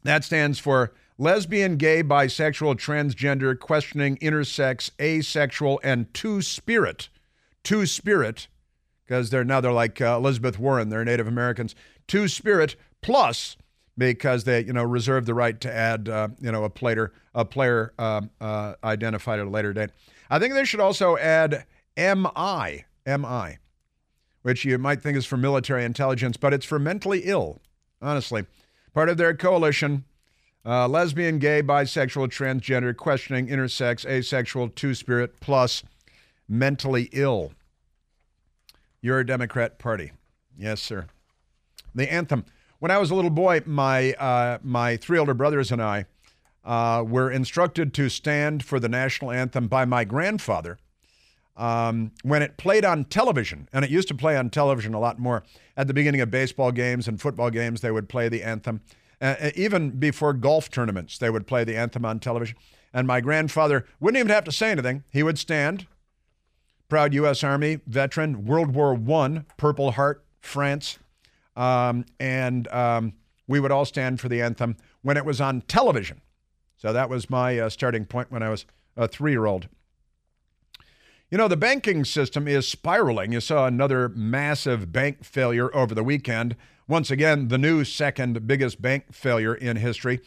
that 0.04 0.24
stands 0.24 0.60
for 0.60 0.94
lesbian, 1.22 1.78
gay, 1.78 2.02
bisexual, 2.02 2.76
transgender, 2.76 3.58
questioning, 3.58 4.18
intersex, 4.18 4.90
asexual, 5.00 5.80
and 5.84 6.12
two 6.16 6.42
spirit. 6.42 7.10
Two 7.64 7.86
spirit, 7.86 8.48
because 9.06 9.30
they're 9.30 9.44
now 9.44 9.62
they're 9.62 9.72
like 9.72 10.02
uh, 10.02 10.16
Elizabeth 10.18 10.58
Warren, 10.58 10.90
they're 10.90 11.06
Native 11.06 11.28
Americans. 11.28 11.76
Two 12.08 12.28
spirit 12.28 12.76
plus 13.02 13.56
because 13.96 14.46
they 14.46 14.64
you 14.64 14.74
know 14.74 14.84
reserve 14.84 15.28
the 15.28 15.36
right 15.36 15.62
to 15.62 15.72
add 15.72 16.10
uh, 16.10 16.30
you 16.40 16.52
know 16.52 16.64
a 16.64 16.72
player 16.72 17.14
a 17.36 17.46
player 17.46 17.94
uh, 18.00 18.22
uh, 18.42 18.74
identified 18.84 19.40
at 19.40 19.46
a 19.46 19.50
later 19.50 19.74
date. 19.74 19.92
I 20.32 20.40
think 20.40 20.56
they 20.56 20.66
should 20.66 20.80
also 20.80 21.18
add 21.18 21.66
MI 21.96 22.86
MI, 23.06 23.60
which 24.42 24.66
you 24.66 24.80
might 24.80 25.04
think 25.04 25.18
is 25.18 25.28
for 25.28 25.38
military 25.38 25.86
intelligence, 25.86 26.36
but 26.36 26.52
it's 26.52 26.66
for 26.66 26.80
mentally 26.80 27.22
ill. 27.26 27.62
Honestly, 28.02 28.48
part 28.92 29.08
of 29.08 29.18
their 29.18 29.36
coalition 29.36 30.04
uh, 30.66 30.88
lesbian, 30.88 31.40
gay, 31.40 31.64
bisexual, 31.64 32.28
transgender, 32.28 32.96
questioning, 32.96 33.48
intersex, 33.48 34.06
asexual, 34.06 34.70
two 34.70 34.94
spirit, 34.94 35.40
plus 35.40 35.84
mentally 36.48 37.10
ill. 37.12 37.54
You're 39.02 39.20
a 39.20 39.26
Democrat 39.26 39.80
Party. 39.80 40.12
Yes, 40.58 40.82
sir. 40.82 41.08
The 41.96 42.12
anthem. 42.12 42.46
When 42.80 42.92
I 42.92 42.98
was 42.98 43.12
a 43.12 43.16
little 43.16 43.32
boy, 43.32 43.62
my, 43.66 44.14
uh, 44.14 44.60
my 44.64 44.98
three 44.98 45.18
older 45.18 45.34
brothers 45.34 45.72
and 45.72 45.82
I 45.82 46.06
uh, 46.64 47.04
were 47.08 47.32
instructed 47.32 47.94
to 47.96 48.10
stand 48.10 48.64
for 48.64 48.80
the 48.80 48.90
national 48.90 49.32
anthem 49.32 49.68
by 49.68 49.86
my 49.86 50.04
grandfather 50.04 50.78
um, 51.58 52.12
when 52.24 52.42
it 52.42 52.58
played 52.58 52.86
on 52.86 53.06
television. 53.06 53.68
And 53.74 53.84
it 53.84 53.92
used 53.92 54.08
to 54.10 54.16
play 54.16 54.38
on 54.38 54.50
television 54.50 54.94
a 54.94 55.00
lot 55.00 55.20
more. 55.20 55.44
At 55.76 55.88
the 55.88 55.94
beginning 55.94 56.22
of 56.22 56.30
baseball 56.30 56.72
games 56.72 57.08
and 57.08 57.20
football 57.20 57.50
games, 57.50 57.82
they 57.82 57.92
would 57.92 58.10
play 58.10 58.30
the 58.30 58.44
anthem. 58.44 58.82
Uh, 59.22 59.52
even 59.56 59.92
before 59.92 60.34
golf 60.34 60.70
tournaments, 60.72 61.20
they 61.20 61.30
would 61.30 61.46
play 61.46 61.64
the 61.64 61.78
anthem 61.78 62.04
on 62.04 62.20
television. 62.20 62.58
And 62.94 63.08
my 63.08 63.22
grandfather 63.22 63.86
wouldn't 64.00 64.20
even 64.20 64.32
have 64.32 64.44
to 64.46 64.52
say 64.52 64.72
anything. 64.72 65.04
He 65.12 65.24
would 65.24 65.38
stand, 65.38 65.86
proud 66.90 67.14
U.S. 67.14 67.44
Army 67.44 67.80
veteran, 67.86 68.46
World 68.46 68.74
War 68.74 68.96
I, 68.96 69.44
Purple 69.58 69.92
Heart, 69.92 70.26
France. 70.42 70.98
Um, 71.56 72.06
and 72.20 72.68
um, 72.70 73.14
we 73.48 73.60
would 73.60 73.72
all 73.72 73.86
stand 73.86 74.20
for 74.20 74.28
the 74.28 74.42
anthem 74.42 74.76
when 75.02 75.18
it 75.18 75.26
was 75.26 75.40
on 75.40 75.62
television. 75.62 76.22
So 76.78 76.92
that 76.92 77.10
was 77.10 77.30
my 77.30 77.60
uh, 77.60 77.70
starting 77.70 78.06
point 78.06 78.32
when 78.32 78.42
I 78.42 78.50
was 78.50 78.66
a 78.98 79.08
three 79.08 79.32
year 79.32 79.46
old. 79.46 79.68
You 81.30 81.38
know, 81.38 81.48
the 81.48 81.56
banking 81.56 82.04
system 82.04 82.48
is 82.48 82.68
spiraling. 82.68 83.32
You 83.32 83.40
saw 83.40 83.66
another 83.66 84.10
massive 84.10 84.92
bank 84.92 85.24
failure 85.24 85.74
over 85.74 85.96
the 85.96 86.04
weekend. 86.04 86.58
Once 86.92 87.10
again, 87.10 87.48
the 87.48 87.58
new 87.58 87.86
second 87.86 88.46
biggest 88.46 88.82
bank 88.82 89.14
failure 89.14 89.56
in 89.56 89.78
history. 89.78 90.20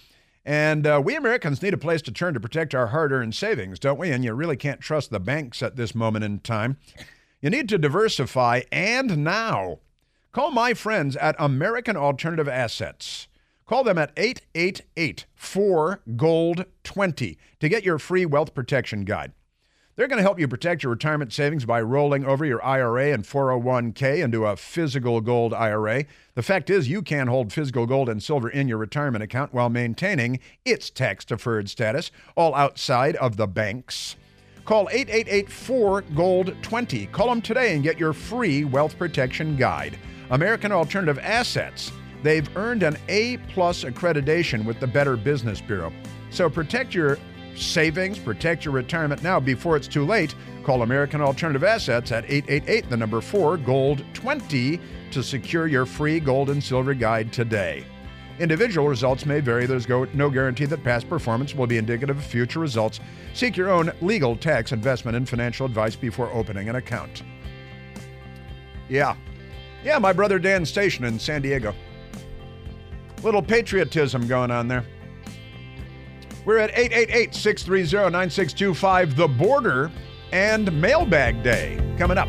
And 0.46 0.86
uh, 0.86 0.98
we 1.04 1.14
Americans 1.14 1.60
need 1.60 1.74
a 1.74 1.76
place 1.76 2.00
to 2.00 2.10
turn 2.10 2.32
to 2.32 2.40
protect 2.40 2.74
our 2.74 2.86
hard 2.86 3.12
earned 3.12 3.34
savings, 3.34 3.78
don't 3.78 3.98
we? 3.98 4.10
And 4.10 4.24
you 4.24 4.32
really 4.32 4.56
can't 4.56 4.80
trust 4.80 5.10
the 5.10 5.20
banks 5.20 5.62
at 5.62 5.76
this 5.76 5.94
moment 5.94 6.24
in 6.24 6.38
time. 6.38 6.78
You 7.42 7.50
need 7.50 7.68
to 7.68 7.76
diversify, 7.76 8.62
and 8.72 9.18
now. 9.18 9.80
Call 10.32 10.52
my 10.52 10.72
friends 10.72 11.16
at 11.16 11.36
American 11.38 11.98
Alternative 11.98 12.48
Assets. 12.48 13.28
Call 13.66 13.84
them 13.84 13.98
at 13.98 14.14
888 14.16 15.26
4 15.34 16.00
Gold 16.16 16.64
20 16.82 17.36
to 17.60 17.68
get 17.68 17.84
your 17.84 17.98
free 17.98 18.24
wealth 18.24 18.54
protection 18.54 19.04
guide. 19.04 19.32
They're 19.96 20.08
going 20.08 20.18
to 20.18 20.24
help 20.24 20.40
you 20.40 20.48
protect 20.48 20.82
your 20.82 20.90
retirement 20.90 21.32
savings 21.32 21.64
by 21.64 21.80
rolling 21.80 22.24
over 22.24 22.44
your 22.44 22.64
IRA 22.64 23.12
and 23.12 23.22
401k 23.22 24.24
into 24.24 24.44
a 24.44 24.56
physical 24.56 25.20
gold 25.20 25.54
IRA. 25.54 26.04
The 26.34 26.42
fact 26.42 26.68
is, 26.68 26.88
you 26.88 27.00
can 27.00 27.28
hold 27.28 27.52
physical 27.52 27.86
gold 27.86 28.08
and 28.08 28.20
silver 28.20 28.48
in 28.48 28.66
your 28.66 28.78
retirement 28.78 29.22
account 29.22 29.54
while 29.54 29.70
maintaining 29.70 30.40
its 30.64 30.90
tax 30.90 31.24
deferred 31.24 31.70
status, 31.70 32.10
all 32.34 32.56
outside 32.56 33.14
of 33.16 33.36
the 33.36 33.46
banks. 33.46 34.16
Call 34.64 34.88
888 34.90 35.48
4 35.48 36.00
Gold 36.16 36.56
20. 36.60 37.06
Call 37.06 37.28
them 37.28 37.40
today 37.40 37.74
and 37.74 37.84
get 37.84 37.96
your 37.96 38.12
free 38.12 38.64
wealth 38.64 38.98
protection 38.98 39.54
guide. 39.54 39.96
American 40.30 40.72
Alternative 40.72 41.20
Assets. 41.22 41.92
They've 42.24 42.56
earned 42.56 42.82
an 42.82 42.96
A 43.08 43.36
plus 43.36 43.84
accreditation 43.84 44.64
with 44.64 44.80
the 44.80 44.88
Better 44.88 45.16
Business 45.16 45.60
Bureau. 45.60 45.92
So 46.30 46.50
protect 46.50 46.94
your 46.94 47.16
savings, 47.56 48.18
protect 48.18 48.64
your 48.64 48.74
retirement 48.74 49.22
now 49.22 49.40
before 49.40 49.76
it's 49.76 49.88
too 49.88 50.04
late. 50.04 50.34
Call 50.64 50.82
American 50.82 51.20
Alternative 51.20 51.64
Assets 51.64 52.12
at 52.12 52.24
888 52.24 52.90
the 52.90 52.96
number 52.96 53.20
4 53.20 53.58
Gold 53.58 54.04
20 54.14 54.80
to 55.10 55.22
secure 55.22 55.66
your 55.66 55.86
free 55.86 56.20
gold 56.20 56.50
and 56.50 56.62
silver 56.62 56.94
guide 56.94 57.32
today. 57.32 57.84
Individual 58.40 58.88
results 58.88 59.26
may 59.26 59.38
vary. 59.38 59.66
There's 59.66 59.88
no 59.88 60.30
guarantee 60.30 60.64
that 60.64 60.82
past 60.82 61.08
performance 61.08 61.54
will 61.54 61.68
be 61.68 61.78
indicative 61.78 62.18
of 62.18 62.24
future 62.24 62.58
results. 62.58 62.98
Seek 63.32 63.56
your 63.56 63.70
own 63.70 63.92
legal, 64.00 64.36
tax, 64.36 64.72
investment, 64.72 65.16
and 65.16 65.28
financial 65.28 65.66
advice 65.66 65.94
before 65.94 66.32
opening 66.32 66.68
an 66.68 66.74
account. 66.74 67.22
Yeah. 68.88 69.14
Yeah, 69.84 69.98
my 69.98 70.12
brother 70.12 70.40
Dan's 70.40 70.68
station 70.68 71.04
in 71.04 71.18
San 71.18 71.42
Diego. 71.42 71.74
Little 73.22 73.42
patriotism 73.42 74.26
going 74.26 74.50
on 74.50 74.66
there. 74.66 74.84
We're 76.44 76.58
at 76.58 76.70
888 76.76 77.34
630 77.34 78.12
9625, 78.12 79.16
The 79.16 79.28
Border, 79.28 79.90
and 80.32 80.80
Mailbag 80.80 81.42
Day 81.42 81.78
coming 81.96 82.18
up. 82.18 82.28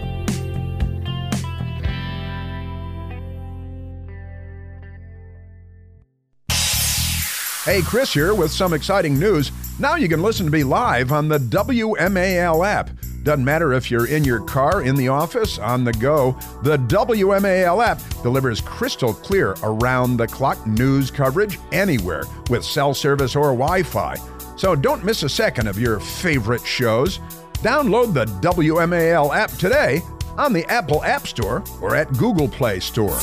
Hey, 7.66 7.82
Chris 7.82 8.14
here 8.14 8.36
with 8.36 8.52
some 8.52 8.74
exciting 8.74 9.20
news. 9.20 9.52
Now 9.80 9.96
you 9.96 10.08
can 10.08 10.22
listen 10.22 10.46
to 10.46 10.52
me 10.52 10.64
live 10.64 11.12
on 11.12 11.28
the 11.28 11.40
WMAL 11.40 12.66
app. 12.66 12.92
Doesn't 13.26 13.44
matter 13.44 13.74
if 13.74 13.90
you're 13.90 14.06
in 14.06 14.24
your 14.24 14.40
car, 14.40 14.84
in 14.84 14.96
the 14.96 15.08
office, 15.08 15.58
on 15.58 15.84
the 15.84 15.94
go, 15.94 16.38
the 16.62 16.78
WMAL 16.78 17.84
app 17.84 18.00
delivers 18.22 18.62
crystal 18.62 19.16
clear 19.16 19.56
around 19.64 20.18
the 20.18 20.28
clock 20.28 20.68
news 20.68 21.10
coverage 21.10 21.58
anywhere 21.72 22.26
with 22.52 22.64
cell 22.64 22.94
service 22.94 23.36
or 23.36 23.46
Wi 23.46 23.82
Fi. 23.82 24.16
So 24.58 24.76
don't 24.76 25.04
miss 25.04 25.24
a 25.24 25.30
second 25.30 25.68
of 25.68 25.80
your 25.80 26.00
favorite 26.00 26.64
shows. 26.64 27.18
Download 27.64 28.14
the 28.14 28.26
WMAL 28.48 29.36
app 29.36 29.50
today 29.54 30.04
on 30.38 30.54
the 30.54 30.64
Apple 30.66 31.04
App 31.04 31.26
Store 31.26 31.64
or 31.82 31.96
at 31.96 32.16
Google 32.20 32.48
Play 32.48 32.80
Store. 32.80 33.18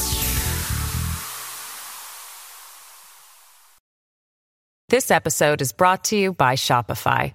This 4.89 5.13
episode 5.13 5.63
is 5.63 5.73
brought 5.73 6.03
to 6.07 6.17
you 6.17 6.33
by 6.33 6.57
Shopify. 6.57 7.35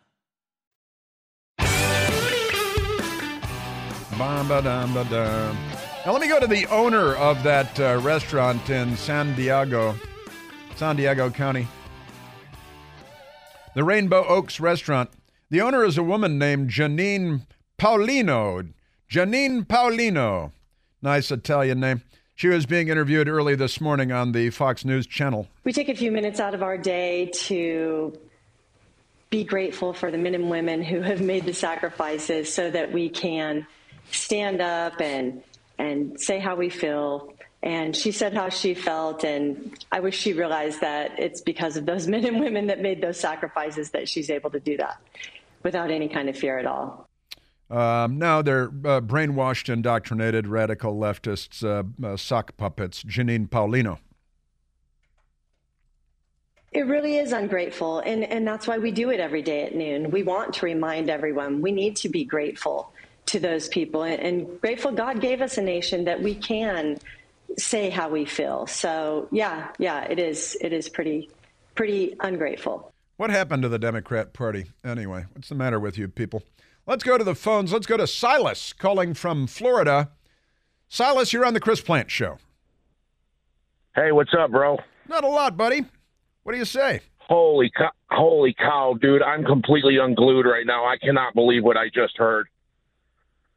Now, 6.05 6.13
let 6.13 6.21
me 6.21 6.27
go 6.27 6.39
to 6.39 6.45
the 6.45 6.67
owner 6.67 7.15
of 7.15 7.41
that 7.41 7.79
uh, 7.79 7.99
restaurant 8.03 8.69
in 8.69 8.95
San 8.95 9.35
Diego, 9.35 9.95
San 10.75 10.95
Diego 10.95 11.31
County. 11.31 11.67
The 13.73 13.83
Rainbow 13.83 14.23
Oaks 14.27 14.59
restaurant. 14.59 15.09
The 15.49 15.61
owner 15.61 15.83
is 15.83 15.97
a 15.97 16.03
woman 16.03 16.37
named 16.37 16.69
Janine 16.69 17.47
Paulino. 17.79 18.71
Janine 19.09 19.65
Paulino. 19.65 20.51
Nice 21.01 21.31
Italian 21.31 21.79
name. 21.79 22.03
She 22.35 22.47
was 22.47 22.67
being 22.67 22.89
interviewed 22.89 23.27
early 23.27 23.55
this 23.55 23.81
morning 23.81 24.11
on 24.11 24.33
the 24.33 24.51
Fox 24.51 24.85
News 24.85 25.07
channel. 25.07 25.47
We 25.63 25.73
take 25.73 25.89
a 25.89 25.95
few 25.95 26.11
minutes 26.11 26.39
out 26.39 26.53
of 26.53 26.61
our 26.61 26.77
day 26.77 27.31
to 27.45 28.15
be 29.31 29.43
grateful 29.43 29.93
for 29.93 30.11
the 30.11 30.17
men 30.19 30.35
and 30.35 30.49
women 30.49 30.83
who 30.83 31.01
have 31.01 31.21
made 31.21 31.45
the 31.45 31.53
sacrifices 31.53 32.53
so 32.53 32.69
that 32.69 32.91
we 32.91 33.09
can 33.09 33.65
stand 34.11 34.61
up 34.61 34.99
and 35.01 35.43
and 35.77 36.19
say 36.19 36.39
how 36.39 36.55
we 36.55 36.69
feel. 36.69 37.33
And 37.63 37.95
she 37.95 38.11
said 38.11 38.33
how 38.33 38.49
she 38.49 38.73
felt, 38.73 39.23
and 39.23 39.77
I 39.91 39.99
wish 39.99 40.17
she 40.17 40.33
realized 40.33 40.81
that 40.81 41.19
it's 41.19 41.41
because 41.41 41.77
of 41.77 41.85
those 41.85 42.07
men 42.13 42.25
and 42.25 42.39
women 42.39 42.67
that 42.67 42.81
made 42.81 43.01
those 43.01 43.19
sacrifices 43.19 43.91
that 43.91 44.09
she's 44.09 44.29
able 44.29 44.49
to 44.51 44.59
do 44.59 44.77
that 44.77 44.97
without 45.63 45.91
any 45.91 46.07
kind 46.07 46.29
of 46.29 46.37
fear 46.37 46.57
at 46.57 46.65
all. 46.65 47.07
Um, 47.69 48.17
no, 48.17 48.41
they're 48.41 48.65
uh, 48.65 48.99
brainwashed, 48.99 49.71
indoctrinated 49.71 50.47
radical 50.47 50.95
leftists, 50.95 51.63
uh, 51.63 51.83
uh, 52.05 52.17
sock 52.17 52.57
puppets. 52.57 53.03
Janine 53.03 53.47
Paulino. 53.47 53.99
It 56.73 56.87
really 56.87 57.17
is 57.17 57.31
ungrateful, 57.31 57.99
and, 57.99 58.23
and 58.23 58.47
that's 58.47 58.65
why 58.65 58.77
we 58.77 58.91
do 58.91 59.09
it 59.09 59.19
every 59.19 59.41
day 59.41 59.63
at 59.63 59.75
noon. 59.75 60.09
We 60.09 60.23
want 60.23 60.53
to 60.55 60.65
remind 60.65 61.09
everyone 61.09 61.61
we 61.61 61.71
need 61.71 61.97
to 61.97 62.09
be 62.09 62.23
grateful 62.23 62.90
to 63.27 63.39
those 63.39 63.67
people 63.67 64.03
and, 64.03 64.19
and 64.19 64.61
grateful 64.61 64.91
God 64.91 65.21
gave 65.21 65.41
us 65.41 65.57
a 65.57 65.61
nation 65.61 66.05
that 66.05 66.21
we 66.21 66.35
can 66.35 66.97
say 67.57 67.89
how 67.89 68.09
we 68.09 68.25
feel. 68.25 68.67
So 68.67 69.27
yeah, 69.31 69.69
yeah, 69.77 70.03
it 70.03 70.19
is 70.19 70.57
it 70.61 70.73
is 70.73 70.89
pretty 70.89 71.29
pretty 71.75 72.15
ungrateful. 72.19 72.93
What 73.17 73.29
happened 73.29 73.63
to 73.63 73.69
the 73.69 73.79
Democrat 73.79 74.33
Party 74.33 74.65
anyway? 74.83 75.25
What's 75.33 75.49
the 75.49 75.55
matter 75.55 75.79
with 75.79 75.97
you 75.97 76.07
people? 76.07 76.43
Let's 76.87 77.03
go 77.03 77.17
to 77.17 77.23
the 77.23 77.35
phones. 77.35 77.71
Let's 77.71 77.85
go 77.85 77.97
to 77.97 78.07
Silas 78.07 78.73
calling 78.73 79.13
from 79.13 79.47
Florida. 79.47 80.11
Silas, 80.89 81.31
you're 81.31 81.45
on 81.45 81.53
the 81.53 81.59
Chris 81.59 81.81
Plante 81.81 82.09
show. 82.09 82.39
Hey, 83.95 84.11
what's 84.11 84.31
up, 84.37 84.51
bro? 84.51 84.77
Not 85.07 85.23
a 85.23 85.27
lot, 85.27 85.55
buddy. 85.55 85.85
What 86.43 86.53
do 86.53 86.57
you 86.57 86.65
say? 86.65 87.01
Holy 87.19 87.71
cow, 87.77 87.91
holy 88.09 88.53
cow, 88.53 88.97
dude! 88.99 89.21
I'm 89.21 89.45
completely 89.45 89.97
unglued 89.97 90.45
right 90.45 90.65
now. 90.65 90.85
I 90.85 90.97
cannot 90.97 91.33
believe 91.33 91.63
what 91.63 91.77
I 91.77 91.87
just 91.87 92.17
heard 92.17 92.47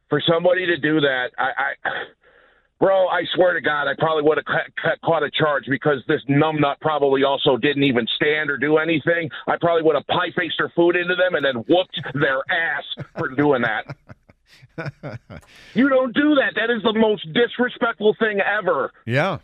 for 0.09 0.21
somebody 0.27 0.65
to 0.65 0.77
do 0.77 0.99
that, 1.01 1.31
I, 1.37 1.43
I 1.43 1.89
bro, 2.79 3.07
I 3.07 3.23
swear 3.33 3.53
to 3.53 3.61
God, 3.61 3.87
I 3.87 3.93
probably 3.97 4.23
would 4.23 4.37
have 4.37 4.45
ca- 4.45 4.95
caught 5.03 5.23
a 5.23 5.31
charge 5.31 5.65
because 5.67 6.03
this 6.07 6.21
numbnut 6.29 6.79
probably 6.81 7.23
also 7.23 7.57
didn't 7.57 7.83
even 7.83 8.07
stand 8.15 8.49
or 8.49 8.57
do 8.57 8.77
anything. 8.77 9.29
I 9.47 9.55
probably 9.59 9.83
would 9.83 9.95
have 9.95 10.07
pie 10.07 10.31
faced 10.35 10.55
her 10.59 10.71
food 10.75 10.95
into 10.95 11.15
them 11.15 11.35
and 11.35 11.45
then 11.45 11.63
whooped 11.67 11.99
their 12.13 12.39
ass 12.49 12.83
for 13.17 13.29
doing 13.29 13.63
that. 13.63 13.95
you 15.73 15.89
don't 15.89 16.13
do 16.13 16.35
that. 16.35 16.53
That 16.55 16.69
is 16.69 16.83
the 16.83 16.93
most 16.93 17.27
disrespectful 17.33 18.15
thing 18.19 18.39
ever. 18.41 18.91
Yeah. 19.05 19.39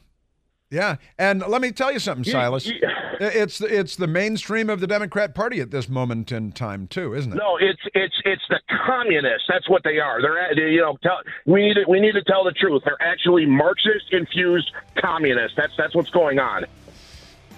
Yeah, 0.72 0.96
and 1.20 1.46
let 1.48 1.62
me 1.62 1.74
tell 1.74 1.92
you 1.92 2.00
something, 2.00 2.24
Silas. 2.24 2.72
It's 3.20 3.60
it's 3.60 3.98
the 3.98 4.08
mainstream 4.08 4.70
of 4.70 4.80
the 4.80 4.88
Democrat 4.88 5.36
Party 5.36 5.60
at 5.60 5.70
this 5.70 5.90
moment 5.90 6.32
in 6.32 6.54
time, 6.54 6.88
too, 6.88 7.14
isn't 7.14 7.34
it? 7.34 7.36
No, 7.36 7.58
it's 7.58 7.82
it's 7.94 8.16
it's 8.24 8.42
the 8.50 8.60
communists. 8.86 9.48
That's 9.50 9.70
what 9.70 9.84
they 9.84 10.00
are. 10.00 10.22
They're 10.22 10.70
you 10.70 10.80
know 10.80 10.98
tell, 11.04 11.20
we 11.46 11.68
need 11.68 11.74
to, 11.74 11.84
we 11.90 12.00
need 12.00 12.14
to 12.14 12.24
tell 12.24 12.46
the 12.46 12.54
truth. 12.54 12.84
They're 12.86 13.02
actually 13.02 13.46
Marxist 13.46 14.12
infused 14.12 14.72
communists. 14.96 15.58
That's 15.58 15.74
that's 15.78 15.94
what's 15.94 16.10
going 16.10 16.40
on. 16.40 16.66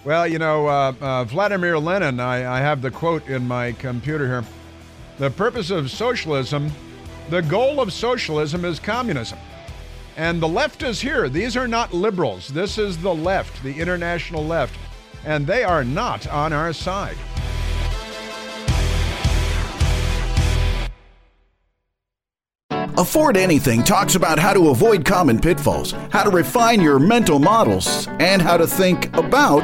Well, 0.04 0.28
you 0.28 0.40
know, 0.40 0.68
uh, 0.68 0.94
uh, 1.00 1.24
Vladimir 1.26 1.78
Lenin. 1.78 2.20
I, 2.20 2.58
I 2.58 2.60
have 2.60 2.82
the 2.82 2.92
quote 2.92 3.28
in 3.28 3.48
my 3.48 3.74
computer 3.74 4.26
here. 4.26 4.44
The 5.20 5.30
purpose 5.30 5.70
of 5.70 5.92
socialism, 5.92 6.72
the 7.30 7.44
goal 7.44 7.80
of 7.80 7.94
socialism 7.94 8.66
is 8.66 8.80
communism. 8.80 9.38
And 10.16 10.42
the 10.42 10.48
left 10.48 10.84
is 10.84 11.02
here. 11.02 11.28
These 11.30 11.58
are 11.58 11.68
not 11.68 11.94
liberals. 11.94 12.50
This 12.50 12.78
is 12.78 12.98
the 12.98 13.14
left, 13.14 13.64
the 13.64 13.80
international 13.80 14.46
left. 14.46 14.78
And 15.26 15.48
they 15.48 15.64
are 15.64 15.84
not 15.84 16.28
on 16.28 16.54
our 16.54 16.74
side. 16.74 17.18
Afford 22.96 23.38
Anything 23.38 23.82
talks 23.82 24.14
about 24.14 24.38
how 24.38 24.54
to 24.54 24.70
avoid 24.70 25.04
common 25.04 25.40
pitfalls, 25.40 25.94
how 26.12 26.24
to 26.24 26.30
refine 26.30 26.80
your 26.80 27.00
mental 27.00 27.40
models, 27.40 28.08
and 28.20 28.40
how 28.40 28.56
to 28.56 28.68
think 28.68 29.16
about 29.18 29.64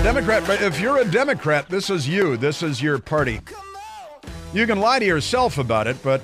The 0.00 0.04
Democrat, 0.04 0.44
but 0.46 0.62
if 0.62 0.80
you're 0.80 0.96
a 0.96 1.04
Democrat, 1.04 1.68
this 1.68 1.90
is 1.90 2.08
you. 2.08 2.38
This 2.38 2.62
is 2.62 2.80
your 2.80 2.98
party. 2.98 3.38
You 4.54 4.66
can 4.66 4.80
lie 4.80 4.98
to 4.98 5.04
yourself 5.04 5.58
about 5.58 5.86
it, 5.86 6.02
but 6.02 6.22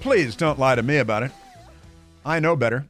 please 0.00 0.34
don't 0.34 0.58
lie 0.58 0.74
to 0.74 0.82
me 0.82 0.96
about 0.96 1.24
it. 1.24 1.30
I 2.24 2.40
know 2.40 2.56
better. 2.56 2.86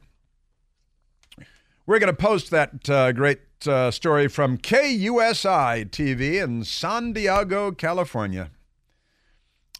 We're 1.85 1.99
going 1.99 2.15
to 2.15 2.17
post 2.17 2.49
that 2.49 2.89
uh, 2.89 3.11
great 3.11 3.41
uh, 3.67 3.91
story 3.91 4.29
from 4.29 4.57
KUSI 4.57 5.89
TV 5.89 6.41
in 6.41 6.63
San 6.63 7.11
Diego, 7.11 7.73
California. 7.73 8.51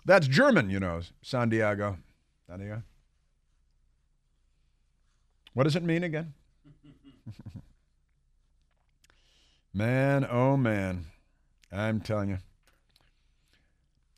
That's 0.04 0.28
German, 0.28 0.70
you 0.70 0.82
know, 0.82 1.00
San 1.22 1.48
Diego. 1.48 1.96
San 2.46 2.60
Diego. 2.60 2.84
What 5.54 5.64
does 5.64 5.78
it 5.78 5.84
mean 5.84 6.04
again? 6.04 6.34
Man, 9.74 10.28
oh 10.30 10.58
man, 10.58 11.06
I'm 11.72 12.02
telling 12.02 12.30
you. 12.30 12.40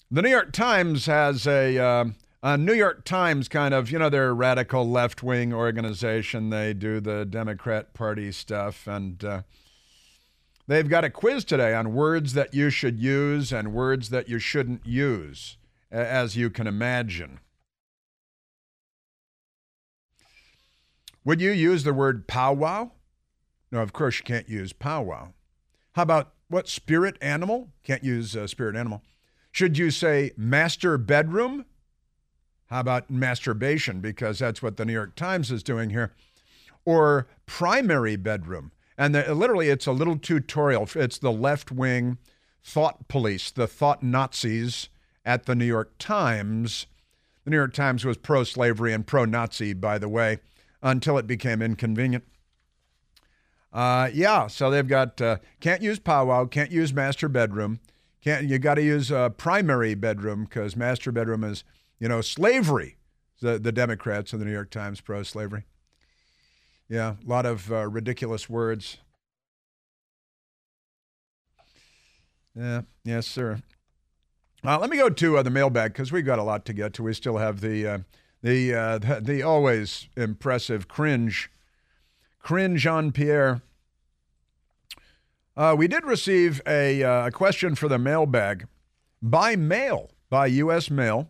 The 0.09 0.23
New 0.23 0.29
York 0.29 0.51
Times 0.51 1.05
has 1.05 1.45
a, 1.45 1.77
uh, 1.77 2.05
a 2.41 2.57
New 2.57 2.73
York 2.73 3.05
Times 3.05 3.47
kind 3.47 3.73
of, 3.73 3.91
you 3.91 3.99
know, 3.99 4.09
they're 4.09 4.29
a 4.29 4.33
radical 4.33 4.89
left 4.89 5.21
wing 5.21 5.53
organization. 5.53 6.49
They 6.49 6.73
do 6.73 6.99
the 6.99 7.23
Democrat 7.25 7.93
Party 7.93 8.31
stuff. 8.31 8.87
And 8.87 9.23
uh, 9.23 9.41
they've 10.67 10.89
got 10.89 11.03
a 11.03 11.11
quiz 11.11 11.45
today 11.45 11.75
on 11.75 11.93
words 11.93 12.33
that 12.33 12.55
you 12.55 12.71
should 12.71 12.99
use 12.99 13.53
and 13.53 13.73
words 13.73 14.09
that 14.09 14.27
you 14.27 14.39
shouldn't 14.39 14.87
use, 14.87 15.57
as 15.91 16.35
you 16.35 16.49
can 16.49 16.65
imagine. 16.65 17.39
Would 21.23 21.41
you 21.41 21.51
use 21.51 21.83
the 21.83 21.93
word 21.93 22.27
powwow? 22.27 22.89
No, 23.71 23.81
of 23.81 23.93
course 23.93 24.17
you 24.17 24.23
can't 24.23 24.49
use 24.49 24.73
powwow. 24.73 25.29
How 25.93 26.03
about 26.03 26.33
what 26.49 26.67
spirit 26.67 27.17
animal? 27.21 27.69
Can't 27.83 28.03
use 28.03 28.35
uh, 28.35 28.47
spirit 28.47 28.75
animal. 28.75 29.01
Should 29.51 29.77
you 29.77 29.91
say 29.91 30.31
master 30.35 30.97
bedroom? 30.97 31.65
How 32.67 32.79
about 32.79 33.09
masturbation? 33.09 34.01
Because 34.01 34.39
that's 34.39 34.61
what 34.61 34.77
the 34.77 34.85
New 34.85 34.93
York 34.93 35.15
Times 35.15 35.51
is 35.51 35.63
doing 35.63 35.91
here. 35.91 36.13
Or 36.85 37.27
primary 37.45 38.15
bedroom. 38.15 38.71
And 38.97 39.13
the, 39.13 39.33
literally, 39.33 39.69
it's 39.69 39.85
a 39.85 39.91
little 39.91 40.17
tutorial. 40.17 40.89
It's 40.95 41.17
the 41.17 41.31
left 41.31 41.71
wing 41.71 42.17
thought 42.63 43.07
police, 43.07 43.51
the 43.51 43.67
thought 43.67 44.01
Nazis 44.01 44.89
at 45.25 45.45
the 45.45 45.55
New 45.55 45.65
York 45.65 45.93
Times. 45.99 46.87
The 47.43 47.51
New 47.51 47.57
York 47.57 47.73
Times 47.73 48.05
was 48.05 48.17
pro 48.17 48.43
slavery 48.43 48.93
and 48.93 49.05
pro 49.05 49.25
Nazi, 49.25 49.73
by 49.73 49.97
the 49.97 50.09
way, 50.09 50.39
until 50.81 51.17
it 51.17 51.27
became 51.27 51.61
inconvenient. 51.61 52.23
Uh, 53.73 54.09
yeah, 54.13 54.45
so 54.45 54.69
they've 54.69 54.87
got 54.87 55.19
uh, 55.19 55.37
can't 55.59 55.81
use 55.81 55.97
powwow, 55.97 56.45
can't 56.45 56.71
use 56.71 56.93
master 56.93 57.27
bedroom, 57.27 57.79
can't 58.21 58.47
you 58.47 58.59
got 58.59 58.75
to 58.75 58.83
use 58.83 59.11
uh, 59.11 59.29
primary 59.29 59.95
bedroom 59.95 60.43
because 60.45 60.75
master 60.75 61.11
bedroom 61.11 61.43
is 61.43 61.63
you 61.99 62.07
know 62.07 62.21
slavery. 62.21 62.97
The 63.41 63.57
the 63.57 63.71
Democrats 63.71 64.31
in 64.31 64.39
the 64.39 64.45
New 64.45 64.53
York 64.53 64.69
Times 64.69 65.01
pro 65.01 65.23
slavery. 65.23 65.65
Yeah, 66.87 67.15
a 67.25 67.29
lot 67.29 67.45
of 67.45 67.71
uh, 67.71 67.87
ridiculous 67.89 68.47
words. 68.47 68.97
Yeah, 72.55 72.81
yes, 73.03 73.25
sir. 73.25 73.61
Uh, 74.63 74.79
let 74.79 74.89
me 74.89 74.97
go 74.97 75.09
to 75.09 75.37
uh, 75.37 75.43
the 75.43 75.49
mailbag 75.49 75.93
because 75.93 76.11
we've 76.11 76.25
got 76.25 76.39
a 76.39 76.43
lot 76.43 76.63
to 76.65 76.73
get 76.73 76.93
to. 76.93 77.03
We 77.03 77.13
still 77.13 77.37
have 77.37 77.59
the 77.59 77.87
uh, 77.87 77.97
the, 78.43 78.73
uh, 78.73 78.97
the 78.99 79.19
the 79.21 79.43
always 79.43 80.07
impressive 80.15 80.87
cringe 80.87 81.49
cringe 82.43 82.81
Jean 82.81 83.11
Pierre. 83.11 83.61
Uh, 85.55 85.73
we 85.77 85.87
did 85.87 86.03
receive 86.03 86.61
a, 86.67 87.01
uh, 87.01 87.29
question 87.31 87.73
for 87.73 87.87
the 87.87 87.97
mailbag 87.97 88.67
by 89.21 89.55
mail, 89.55 90.11
by 90.29 90.47
U.S. 90.47 90.91
mail, 90.91 91.29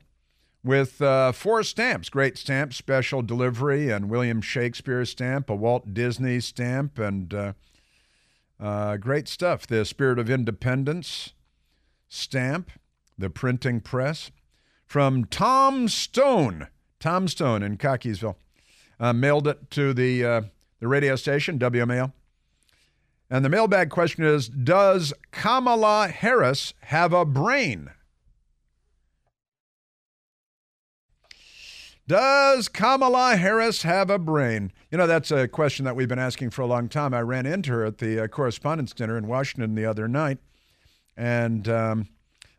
with 0.64 1.02
uh, 1.02 1.32
four 1.32 1.62
stamps 1.62 2.10
great 2.10 2.38
stamp, 2.38 2.74
special 2.74 3.22
delivery, 3.22 3.90
and 3.90 4.10
William 4.10 4.42
Shakespeare 4.42 5.06
stamp, 5.06 5.50
a 5.50 5.56
Walt 5.56 5.94
Disney 5.94 6.40
stamp, 6.40 6.98
and 6.98 7.34
uh, 7.34 7.54
uh, 8.60 8.98
great 8.98 9.28
stuff. 9.28 9.68
The 9.68 9.86
Spirit 9.86 10.20
of 10.20 10.30
Independence 10.30 11.34
stamp, 12.08 12.72
the 13.18 13.30
printing 13.30 13.82
press, 13.82 14.32
from 14.86 15.26
Tom 15.26 15.90
Stone. 15.90 16.68
Tom 17.00 17.28
Stone 17.28 17.62
in 17.62 17.78
Cockeysville. 17.78 18.36
Uh, 19.00 19.12
mailed 19.12 19.48
it 19.48 19.70
to 19.72 19.94
the 19.94 20.50
the 20.80 20.88
radio 20.88 21.16
station, 21.16 21.60
WMAL. 21.60 22.14
And 23.30 23.44
the 23.44 23.50
mailbag 23.50 23.90
question 23.90 24.24
is 24.24 24.48
Does 24.48 25.14
Kamala 25.32 26.08
Harris 26.10 26.74
have 26.82 27.14
a 27.14 27.26
brain? 27.26 27.90
Does 32.06 32.68
Kamala 32.68 33.38
Harris 33.38 33.84
have 33.84 34.10
a 34.10 34.20
brain? 34.20 34.74
You 34.92 34.98
know, 34.98 35.08
that's 35.08 35.32
a 35.32 35.48
question 35.48 35.86
that 35.86 35.96
we've 35.96 36.10
been 36.10 36.20
asking 36.20 36.50
for 36.50 36.62
a 36.62 36.68
long 36.68 36.90
time. 36.90 37.14
I 37.14 37.22
ran 37.22 37.46
into 37.46 37.72
her 37.72 37.86
at 37.86 38.00
the 38.00 38.26
uh, 38.26 38.28
Correspondents' 38.28 38.94
Dinner 38.94 39.18
in 39.18 39.26
Washington 39.26 39.74
the 39.74 39.86
other 39.86 40.10
night, 40.10 40.40
and 41.16 41.68
um, 41.70 42.10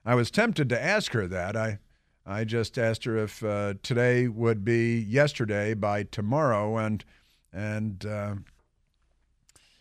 I 0.05 0.14
was 0.14 0.31
tempted 0.31 0.70
to 0.70 0.83
ask 0.83 1.12
her 1.12 1.27
that. 1.27 1.57
I, 1.57 1.79
I 2.24 2.44
just 2.44 2.79
asked 2.79 3.05
her 3.05 3.18
if 3.18 3.44
uh, 3.44 3.74
today 3.83 4.29
would 4.29 4.64
be 4.64 4.98
yesterday 4.98 5.74
by 5.74 6.05
tomorrow, 6.05 6.79
and 6.79 7.05
and 7.55 8.05
uh, 8.05 8.35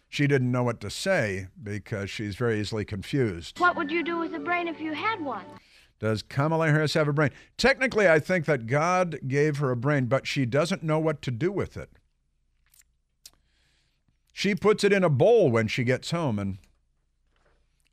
she 0.08 0.28
didn't 0.28 0.52
know 0.52 0.64
what 0.64 0.80
to 0.82 0.90
say 0.90 1.48
because 1.62 2.10
she's 2.10 2.36
very 2.36 2.60
easily 2.60 2.86
confused. 2.86 3.60
What 3.60 3.76
would 3.76 3.92
you 3.92 4.04
do 4.04 4.20
with 4.20 4.34
a 4.36 4.40
brain 4.40 4.68
if 4.68 4.80
you 4.80 4.94
had 4.94 5.20
one? 5.20 5.46
Does 6.00 6.22
Kamala 6.22 6.68
Harris 6.68 6.94
have 6.94 7.08
a 7.08 7.14
brain? 7.14 7.32
Technically, 7.58 8.08
I 8.08 8.20
think 8.20 8.46
that 8.46 8.68
God 8.68 9.20
gave 9.28 9.58
her 9.58 9.72
a 9.72 9.76
brain, 9.76 10.06
but 10.06 10.28
she 10.28 10.46
doesn't 10.46 10.84
know 10.84 11.00
what 11.00 11.22
to 11.24 11.32
do 11.32 11.52
with 11.52 11.78
it. 11.78 11.90
She 14.34 14.54
puts 14.54 14.84
it 14.84 14.92
in 14.92 15.04
a 15.04 15.10
bowl 15.10 15.50
when 15.50 15.68
she 15.68 15.84
gets 15.84 16.12
home 16.12 16.40
and 16.40 16.58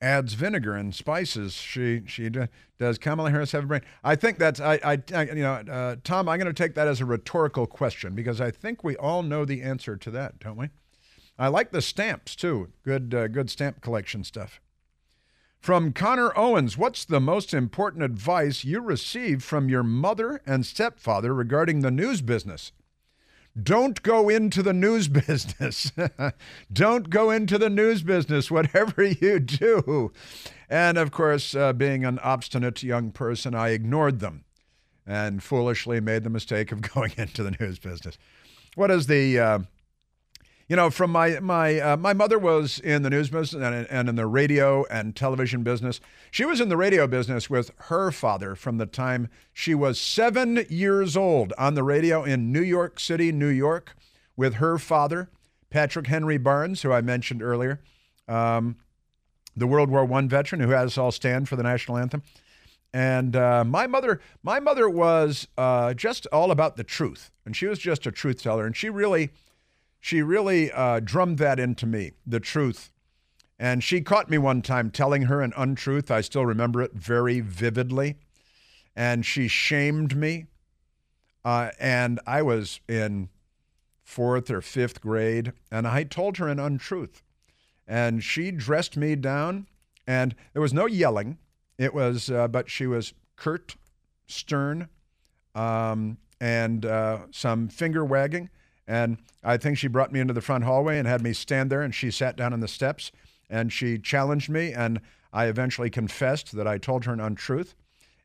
adds 0.00 0.34
vinegar 0.34 0.74
and 0.74 0.94
spices. 0.94 1.54
She 1.54 2.02
she 2.06 2.30
does 2.78 2.98
Kamala 2.98 3.30
Harris 3.30 3.52
have 3.52 3.64
a 3.64 3.66
brain? 3.66 3.82
I 4.02 4.16
think 4.16 4.38
that's 4.38 4.60
I, 4.60 4.80
I, 4.84 4.98
I 5.14 5.22
you 5.24 5.42
know 5.42 5.52
uh, 5.52 5.96
Tom. 6.02 6.28
I'm 6.28 6.38
going 6.38 6.52
to 6.52 6.62
take 6.62 6.74
that 6.74 6.88
as 6.88 7.00
a 7.00 7.06
rhetorical 7.06 7.66
question 7.66 8.14
because 8.14 8.40
I 8.40 8.50
think 8.50 8.82
we 8.82 8.96
all 8.96 9.22
know 9.22 9.44
the 9.44 9.62
answer 9.62 9.96
to 9.96 10.10
that, 10.12 10.38
don't 10.38 10.56
we? 10.56 10.70
I 11.38 11.48
like 11.48 11.70
the 11.70 11.82
stamps 11.82 12.34
too. 12.34 12.72
Good 12.84 13.14
uh, 13.14 13.28
good 13.28 13.50
stamp 13.50 13.80
collection 13.80 14.24
stuff. 14.24 14.60
From 15.58 15.92
Connor 15.92 16.36
Owens, 16.38 16.78
what's 16.78 17.04
the 17.04 17.20
most 17.20 17.52
important 17.52 18.02
advice 18.02 18.64
you 18.64 18.80
received 18.80 19.42
from 19.42 19.68
your 19.68 19.82
mother 19.82 20.40
and 20.46 20.64
stepfather 20.64 21.34
regarding 21.34 21.80
the 21.80 21.90
news 21.90 22.22
business? 22.22 22.72
Don't 23.60 24.02
go 24.02 24.28
into 24.28 24.62
the 24.62 24.72
news 24.72 25.08
business. 25.26 25.92
Don't 26.72 27.10
go 27.10 27.30
into 27.30 27.58
the 27.58 27.70
news 27.70 28.02
business, 28.02 28.50
whatever 28.50 29.02
you 29.20 29.40
do. 29.40 30.12
And 30.68 30.98
of 30.98 31.10
course, 31.10 31.54
uh, 31.54 31.72
being 31.72 32.04
an 32.04 32.18
obstinate 32.20 32.82
young 32.82 33.10
person, 33.10 33.54
I 33.54 33.70
ignored 33.70 34.20
them 34.20 34.44
and 35.06 35.42
foolishly 35.42 36.00
made 36.00 36.22
the 36.22 36.30
mistake 36.30 36.70
of 36.70 36.80
going 36.94 37.12
into 37.16 37.42
the 37.42 37.56
news 37.58 37.78
business. 37.78 38.16
What 38.76 38.90
is 38.90 39.08
the 39.08 39.38
uh, 39.38 39.58
you 40.70 40.76
know, 40.76 40.88
from 40.88 41.10
my 41.10 41.40
my 41.40 41.80
uh, 41.80 41.96
my 41.96 42.12
mother 42.12 42.38
was 42.38 42.78
in 42.78 43.02
the 43.02 43.10
news 43.10 43.28
business 43.28 43.60
and, 43.60 43.88
and 43.90 44.08
in 44.08 44.14
the 44.14 44.26
radio 44.28 44.84
and 44.84 45.16
television 45.16 45.64
business. 45.64 46.00
She 46.30 46.44
was 46.44 46.60
in 46.60 46.68
the 46.68 46.76
radio 46.76 47.08
business 47.08 47.50
with 47.50 47.72
her 47.88 48.12
father 48.12 48.54
from 48.54 48.78
the 48.78 48.86
time 48.86 49.28
she 49.52 49.74
was 49.74 50.00
seven 50.00 50.64
years 50.68 51.16
old 51.16 51.52
on 51.58 51.74
the 51.74 51.82
radio 51.82 52.22
in 52.22 52.52
New 52.52 52.62
York 52.62 53.00
City, 53.00 53.32
New 53.32 53.48
York, 53.48 53.96
with 54.36 54.54
her 54.54 54.78
father, 54.78 55.28
Patrick 55.70 56.06
Henry 56.06 56.38
Barnes, 56.38 56.82
who 56.82 56.92
I 56.92 57.00
mentioned 57.00 57.42
earlier, 57.42 57.80
um, 58.28 58.76
the 59.56 59.66
World 59.66 59.90
War 59.90 60.04
One 60.04 60.28
veteran 60.28 60.60
who 60.60 60.70
has 60.70 60.92
us 60.92 60.98
all 60.98 61.10
stand 61.10 61.48
for 61.48 61.56
the 61.56 61.64
national 61.64 61.96
anthem. 61.96 62.22
And 62.94 63.34
uh, 63.34 63.64
my 63.64 63.88
mother, 63.88 64.20
my 64.44 64.60
mother 64.60 64.88
was 64.88 65.48
uh, 65.58 65.94
just 65.94 66.28
all 66.28 66.52
about 66.52 66.76
the 66.76 66.84
truth, 66.84 67.32
and 67.44 67.56
she 67.56 67.66
was 67.66 67.80
just 67.80 68.06
a 68.06 68.12
truth 68.12 68.40
teller, 68.40 68.66
and 68.66 68.76
she 68.76 68.88
really 68.88 69.30
she 70.00 70.22
really 70.22 70.72
uh, 70.72 71.00
drummed 71.00 71.38
that 71.38 71.60
into 71.60 71.86
me, 71.86 72.12
the 72.26 72.40
truth. 72.40 72.90
And 73.58 73.84
she 73.84 74.00
caught 74.00 74.30
me 74.30 74.38
one 74.38 74.62
time 74.62 74.90
telling 74.90 75.22
her 75.22 75.42
an 75.42 75.52
untruth. 75.56 76.10
I 76.10 76.22
still 76.22 76.46
remember 76.46 76.80
it 76.80 76.94
very 76.94 77.40
vividly. 77.40 78.16
And 78.96 79.24
she 79.24 79.48
shamed 79.48 80.16
me. 80.16 80.46
Uh, 81.44 81.70
and 81.78 82.18
I 82.26 82.42
was 82.42 82.80
in 82.88 83.28
fourth 84.02 84.50
or 84.50 84.60
fifth 84.60 85.00
grade, 85.00 85.52
and 85.70 85.86
I 85.86 86.02
told 86.02 86.38
her 86.38 86.48
an 86.48 86.58
untruth. 86.58 87.22
And 87.86 88.22
she 88.24 88.50
dressed 88.50 88.96
me 88.96 89.14
down, 89.14 89.66
and 90.06 90.34
there 90.52 90.62
was 90.62 90.74
no 90.74 90.86
yelling. 90.86 91.38
It 91.78 91.94
was, 91.94 92.30
uh, 92.30 92.48
but 92.48 92.70
she 92.70 92.86
was 92.86 93.14
curt, 93.36 93.76
stern, 94.26 94.88
um, 95.54 96.18
and 96.40 96.84
uh, 96.84 97.20
some 97.30 97.68
finger 97.68 98.04
wagging. 98.04 98.50
And 98.90 99.18
I 99.44 99.56
think 99.56 99.78
she 99.78 99.86
brought 99.86 100.10
me 100.10 100.18
into 100.18 100.34
the 100.34 100.40
front 100.40 100.64
hallway 100.64 100.98
and 100.98 101.06
had 101.06 101.22
me 101.22 101.32
stand 101.32 101.70
there, 101.70 101.80
and 101.80 101.94
she 101.94 102.10
sat 102.10 102.34
down 102.34 102.52
on 102.52 102.58
the 102.58 102.66
steps 102.66 103.12
and 103.48 103.72
she 103.72 103.98
challenged 103.98 104.50
me, 104.50 104.72
and 104.72 105.00
I 105.32 105.46
eventually 105.46 105.90
confessed 105.90 106.56
that 106.56 106.66
I 106.66 106.76
told 106.76 107.04
her 107.04 107.12
an 107.12 107.20
untruth, 107.20 107.76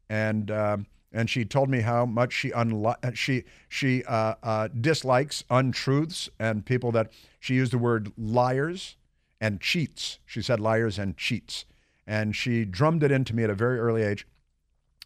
and 0.09 0.49
uh, 0.49 0.77
and 1.13 1.29
she 1.29 1.45
told 1.45 1.69
me 1.69 1.81
how 1.81 2.07
much 2.07 2.33
she 2.33 2.49
unli- 2.49 3.15
she 3.15 3.43
she 3.69 4.03
uh, 4.05 4.35
uh, 4.41 4.69
dislikes 4.69 5.43
untruths 5.51 6.29
and 6.39 6.65
people 6.65 6.91
that 6.93 7.11
she 7.39 7.53
used 7.53 7.71
the 7.71 7.77
word 7.77 8.11
liars 8.17 8.97
and 9.39 9.61
cheats. 9.61 10.17
She 10.25 10.41
said 10.41 10.59
liars 10.59 10.97
and 10.97 11.15
cheats, 11.15 11.65
and 12.07 12.35
she 12.35 12.65
drummed 12.65 13.03
it 13.03 13.11
into 13.11 13.35
me 13.35 13.43
at 13.43 13.51
a 13.51 13.55
very 13.55 13.77
early 13.77 14.01
age. 14.01 14.27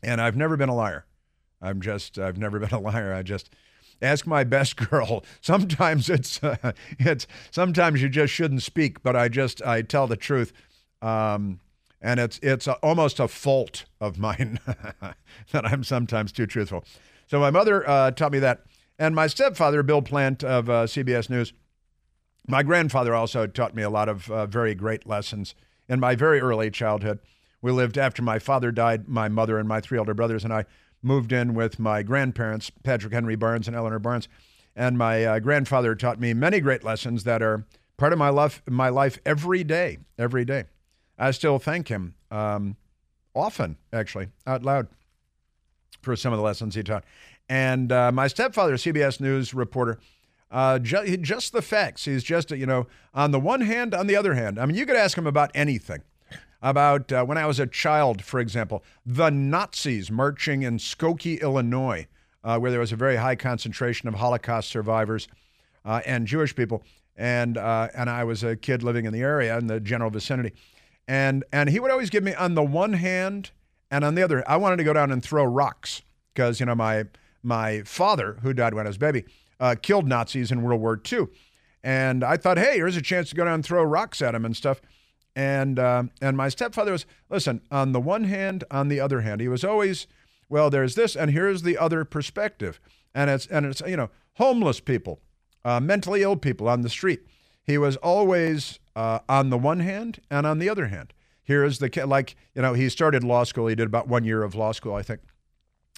And 0.01 0.21
I've 0.21 0.37
never 0.37 0.55
been 0.55 0.69
a 0.69 0.75
liar. 0.75 1.05
I'm 1.61 1.81
just 1.81 2.17
I've 2.17 2.37
never 2.37 2.59
been 2.61 2.73
a 2.73 2.79
liar. 2.79 3.13
I 3.13 3.23
just 3.23 3.49
ask 4.01 4.25
my 4.25 4.43
best 4.43 4.75
girl. 4.89 5.23
Sometimes 5.41 6.09
it's 6.09 6.43
uh, 6.43 6.71
it's 6.97 7.27
sometimes 7.51 8.01
you 8.01 8.09
just 8.09 8.33
shouldn't 8.33 8.63
speak, 8.63 9.01
but 9.03 9.15
I 9.15 9.27
just 9.27 9.61
I 9.63 9.81
tell 9.81 10.07
the 10.07 10.17
truth, 10.17 10.53
um, 11.01 11.59
and 12.01 12.19
it's 12.19 12.39
it's 12.41 12.67
a, 12.67 12.73
almost 12.75 13.19
a 13.19 13.27
fault 13.27 13.85
of 13.99 14.17
mine 14.17 14.59
that 15.51 15.65
I'm 15.65 15.83
sometimes 15.83 16.31
too 16.31 16.45
truthful. 16.45 16.83
So 17.27 17.39
my 17.39 17.51
mother 17.51 17.87
uh, 17.87 18.11
taught 18.11 18.31
me 18.31 18.39
that, 18.39 18.65
and 18.97 19.15
my 19.15 19.27
stepfather, 19.27 19.83
Bill 19.83 20.01
Plante 20.01 20.43
of 20.45 20.69
uh, 20.69 20.85
CBS 20.85 21.29
News. 21.29 21.53
My 22.47 22.63
grandfather 22.63 23.13
also 23.13 23.45
taught 23.45 23.75
me 23.75 23.83
a 23.83 23.91
lot 23.91 24.09
of 24.09 24.31
uh, 24.31 24.47
very 24.47 24.73
great 24.73 25.05
lessons 25.05 25.53
in 25.87 25.99
my 25.99 26.15
very 26.15 26.39
early 26.39 26.71
childhood. 26.71 27.19
We 27.61 27.71
lived 27.71 27.97
after 27.97 28.23
my 28.23 28.39
father 28.39 28.71
died. 28.71 29.07
My 29.07 29.27
mother 29.27 29.59
and 29.59 29.67
my 29.67 29.81
three 29.81 29.99
older 29.99 30.13
brothers 30.13 30.43
and 30.43 30.53
I 30.53 30.65
moved 31.01 31.31
in 31.31 31.53
with 31.53 31.79
my 31.79 32.03
grandparents, 32.03 32.69
Patrick 32.83 33.13
Henry 33.13 33.35
Barnes 33.35 33.67
and 33.67 33.75
Eleanor 33.75 33.99
Barnes. 33.99 34.27
And 34.75 34.97
my 34.97 35.25
uh, 35.25 35.39
grandfather 35.39 35.95
taught 35.95 36.19
me 36.19 36.33
many 36.33 36.59
great 36.59 36.83
lessons 36.83 37.23
that 37.23 37.41
are 37.41 37.65
part 37.97 38.13
of 38.13 38.19
my 38.19 38.29
life, 38.29 38.61
my 38.67 38.89
life 38.89 39.19
every 39.25 39.63
day, 39.63 39.99
every 40.17 40.45
day. 40.45 40.65
I 41.17 41.31
still 41.31 41.59
thank 41.59 41.89
him 41.89 42.15
um, 42.31 42.77
often, 43.35 43.77
actually, 43.91 44.29
out 44.47 44.63
loud, 44.63 44.87
for 46.01 46.15
some 46.15 46.31
of 46.31 46.37
the 46.37 46.43
lessons 46.43 46.75
he 46.75 46.83
taught. 46.83 47.03
And 47.49 47.91
uh, 47.91 48.11
my 48.11 48.27
stepfather, 48.27 48.75
CBS 48.75 49.19
News 49.19 49.53
reporter, 49.53 49.99
uh, 50.51 50.79
ju- 50.79 51.17
just 51.17 51.51
the 51.51 51.61
facts. 51.61 52.05
He's 52.05 52.23
just, 52.23 52.51
you 52.51 52.65
know, 52.65 52.87
on 53.13 53.31
the 53.31 53.39
one 53.39 53.61
hand, 53.61 53.93
on 53.93 54.07
the 54.07 54.15
other 54.15 54.35
hand. 54.35 54.59
I 54.59 54.65
mean, 54.65 54.75
you 54.75 54.85
could 54.85 54.95
ask 54.95 55.17
him 55.17 55.27
about 55.27 55.51
anything 55.53 56.01
about 56.61 57.11
uh, 57.11 57.23
when 57.23 57.37
I 57.37 57.45
was 57.45 57.59
a 57.59 57.67
child, 57.67 58.23
for 58.23 58.39
example, 58.39 58.83
the 59.05 59.29
Nazis 59.29 60.11
marching 60.11 60.63
in 60.63 60.77
Skokie, 60.77 61.41
Illinois, 61.41 62.07
uh, 62.43 62.57
where 62.57 62.71
there 62.71 62.79
was 62.79 62.91
a 62.91 62.97
very 62.97 63.15
high 63.15 63.35
concentration 63.35 64.07
of 64.07 64.15
Holocaust 64.15 64.69
survivors 64.69 65.27
uh, 65.85 66.01
and 66.05 66.27
Jewish 66.27 66.55
people. 66.55 66.83
And, 67.15 67.57
uh, 67.57 67.89
and 67.93 68.09
I 68.09 68.23
was 68.23 68.43
a 68.43 68.55
kid 68.55 68.83
living 68.83 69.05
in 69.05 69.13
the 69.13 69.21
area 69.21 69.57
in 69.57 69.67
the 69.67 69.79
general 69.79 70.09
vicinity. 70.09 70.53
And, 71.07 71.43
and 71.51 71.69
he 71.69 71.79
would 71.79 71.91
always 71.91 72.09
give 72.09 72.23
me, 72.23 72.33
on 72.33 72.55
the 72.55 72.63
one 72.63 72.93
hand, 72.93 73.51
and 73.91 74.05
on 74.05 74.15
the 74.15 74.21
other, 74.21 74.47
I 74.47 74.57
wanted 74.57 74.77
to 74.77 74.83
go 74.83 74.93
down 74.93 75.11
and 75.11 75.23
throw 75.23 75.43
rocks 75.43 76.01
because, 76.33 76.59
you 76.59 76.65
know, 76.65 76.75
my, 76.75 77.05
my 77.41 77.81
father, 77.81 78.37
who 78.41 78.53
died 78.53 78.73
when 78.73 78.85
I 78.85 78.89
was 78.89 78.97
a 78.97 78.99
baby, 78.99 79.25
uh, 79.59 79.75
killed 79.81 80.07
Nazis 80.07 80.51
in 80.51 80.61
World 80.61 80.79
War 80.79 81.01
II. 81.11 81.27
And 81.83 82.23
I 82.23 82.37
thought, 82.37 82.57
hey, 82.57 82.75
here's 82.75 82.95
a 82.95 83.01
chance 83.01 83.29
to 83.29 83.35
go 83.35 83.45
down 83.45 83.55
and 83.55 83.65
throw 83.65 83.83
rocks 83.83 84.21
at 84.21 84.35
him 84.35 84.45
and 84.45 84.55
stuff. 84.55 84.81
And 85.39 85.79
uh, 85.79 86.03
and 86.19 86.35
my 86.35 86.49
stepfather 86.49 86.91
was 86.91 87.05
listen. 87.29 87.61
On 87.71 87.93
the 87.93 88.01
one 88.01 88.25
hand, 88.25 88.65
on 88.69 88.89
the 88.89 88.99
other 88.99 89.21
hand, 89.21 89.39
he 89.39 89.47
was 89.47 89.63
always 89.63 90.05
well. 90.49 90.69
There's 90.69 90.95
this, 90.95 91.15
and 91.15 91.31
here's 91.31 91.61
the 91.61 91.77
other 91.77 92.03
perspective. 92.03 92.81
And 93.15 93.29
it's 93.29 93.45
and 93.45 93.65
it's 93.65 93.81
you 93.87 93.95
know 93.95 94.09
homeless 94.33 94.81
people, 94.81 95.21
uh, 95.63 95.79
mentally 95.79 96.23
ill 96.23 96.35
people 96.35 96.67
on 96.67 96.81
the 96.81 96.89
street. 96.89 97.21
He 97.63 97.77
was 97.77 97.95
always 97.95 98.79
uh, 98.97 99.19
on 99.29 99.49
the 99.49 99.57
one 99.57 99.79
hand 99.79 100.19
and 100.29 100.45
on 100.45 100.59
the 100.59 100.67
other 100.67 100.87
hand. 100.87 101.13
Here 101.41 101.63
is 101.63 101.79
the 101.79 101.89
like 102.05 102.35
you 102.53 102.61
know 102.61 102.73
he 102.73 102.89
started 102.89 103.23
law 103.23 103.45
school. 103.45 103.67
He 103.67 103.75
did 103.75 103.87
about 103.87 104.09
one 104.09 104.25
year 104.25 104.43
of 104.43 104.55
law 104.55 104.73
school, 104.73 104.93
I 104.93 105.03
think, 105.03 105.21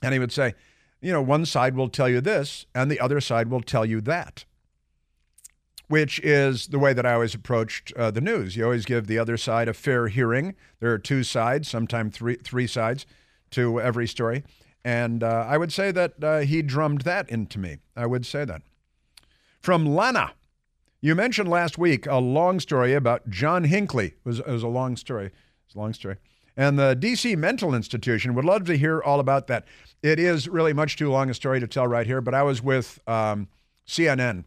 and 0.04 0.14
he 0.14 0.20
would 0.20 0.32
say, 0.32 0.54
you 1.02 1.12
know, 1.12 1.22
one 1.24 1.48
side 1.48 1.76
will 1.76 1.90
tell 1.90 2.08
you 2.08 2.22
this, 2.22 2.68
and 2.76 2.92
the 2.92 3.00
other 3.00 3.20
side 3.20 3.50
will 3.50 3.62
tell 3.62 3.88
you 3.88 4.02
that 4.02 4.46
which 5.92 6.20
is 6.22 6.68
the 6.68 6.80
way 6.80 6.94
that 6.94 7.06
I 7.06 7.14
always 7.14 7.36
approached 7.36 7.92
uh, 7.98 8.12
the 8.12 8.22
news. 8.22 8.56
You 8.56 8.64
always 8.64 8.86
give 8.86 9.08
the 9.08 9.20
other 9.20 9.36
side 9.36 9.68
a 9.68 9.74
fair 9.74 10.08
hearing. 10.08 10.56
There 10.80 10.94
are 10.94 10.98
two 10.98 11.24
sides, 11.24 11.68
sometimes 11.68 12.16
three 12.16 12.36
three 12.36 12.66
sides 12.66 13.06
to 13.52 13.82
every 13.82 14.08
story, 14.08 14.46
and 14.86 15.22
uh, 15.22 15.46
I 15.48 15.58
would 15.58 15.74
say 15.74 15.92
that 15.92 16.24
uh, 16.24 16.40
he 16.40 16.62
drummed 16.62 17.02
that 17.02 17.30
into 17.30 17.60
me. 17.60 17.80
I 17.94 18.06
would 18.06 18.26
say 18.26 18.46
that. 18.46 18.62
From 19.60 19.86
Lana, 19.86 20.32
you 21.02 21.14
mentioned 21.14 21.50
last 21.50 21.78
week 21.78 22.08
a 22.08 22.20
long 22.20 22.62
story 22.62 22.94
about 22.94 23.30
John 23.30 23.66
Hinckley. 23.66 24.08
It 24.08 24.26
was, 24.26 24.40
it 24.40 24.48
was 24.48 24.64
a 24.64 24.70
long 24.70 24.96
story. 24.96 25.26
It 25.26 25.34
was 25.68 25.76
a 25.76 25.80
long 25.80 25.94
story. 25.94 26.16
And 26.56 26.80
the 26.80 26.96
DC 26.96 27.38
Mental 27.38 27.76
Institution 27.76 28.34
would 28.34 28.46
love 28.46 28.64
to 28.66 28.78
hear 28.78 29.02
all 29.02 29.20
about 29.20 29.48
that. 29.48 29.66
It 30.02 30.20
is 30.20 30.48
really 30.48 30.74
much 30.74 30.98
too 30.98 31.12
long 31.12 31.30
a 31.30 31.34
story 31.34 31.60
to 31.60 31.68
tell 31.68 31.88
right 31.88 32.08
here, 32.08 32.22
but 32.22 32.34
I 32.34 32.44
was 32.44 32.62
with 32.64 33.00
um, 33.08 33.50
CNN 33.88 34.46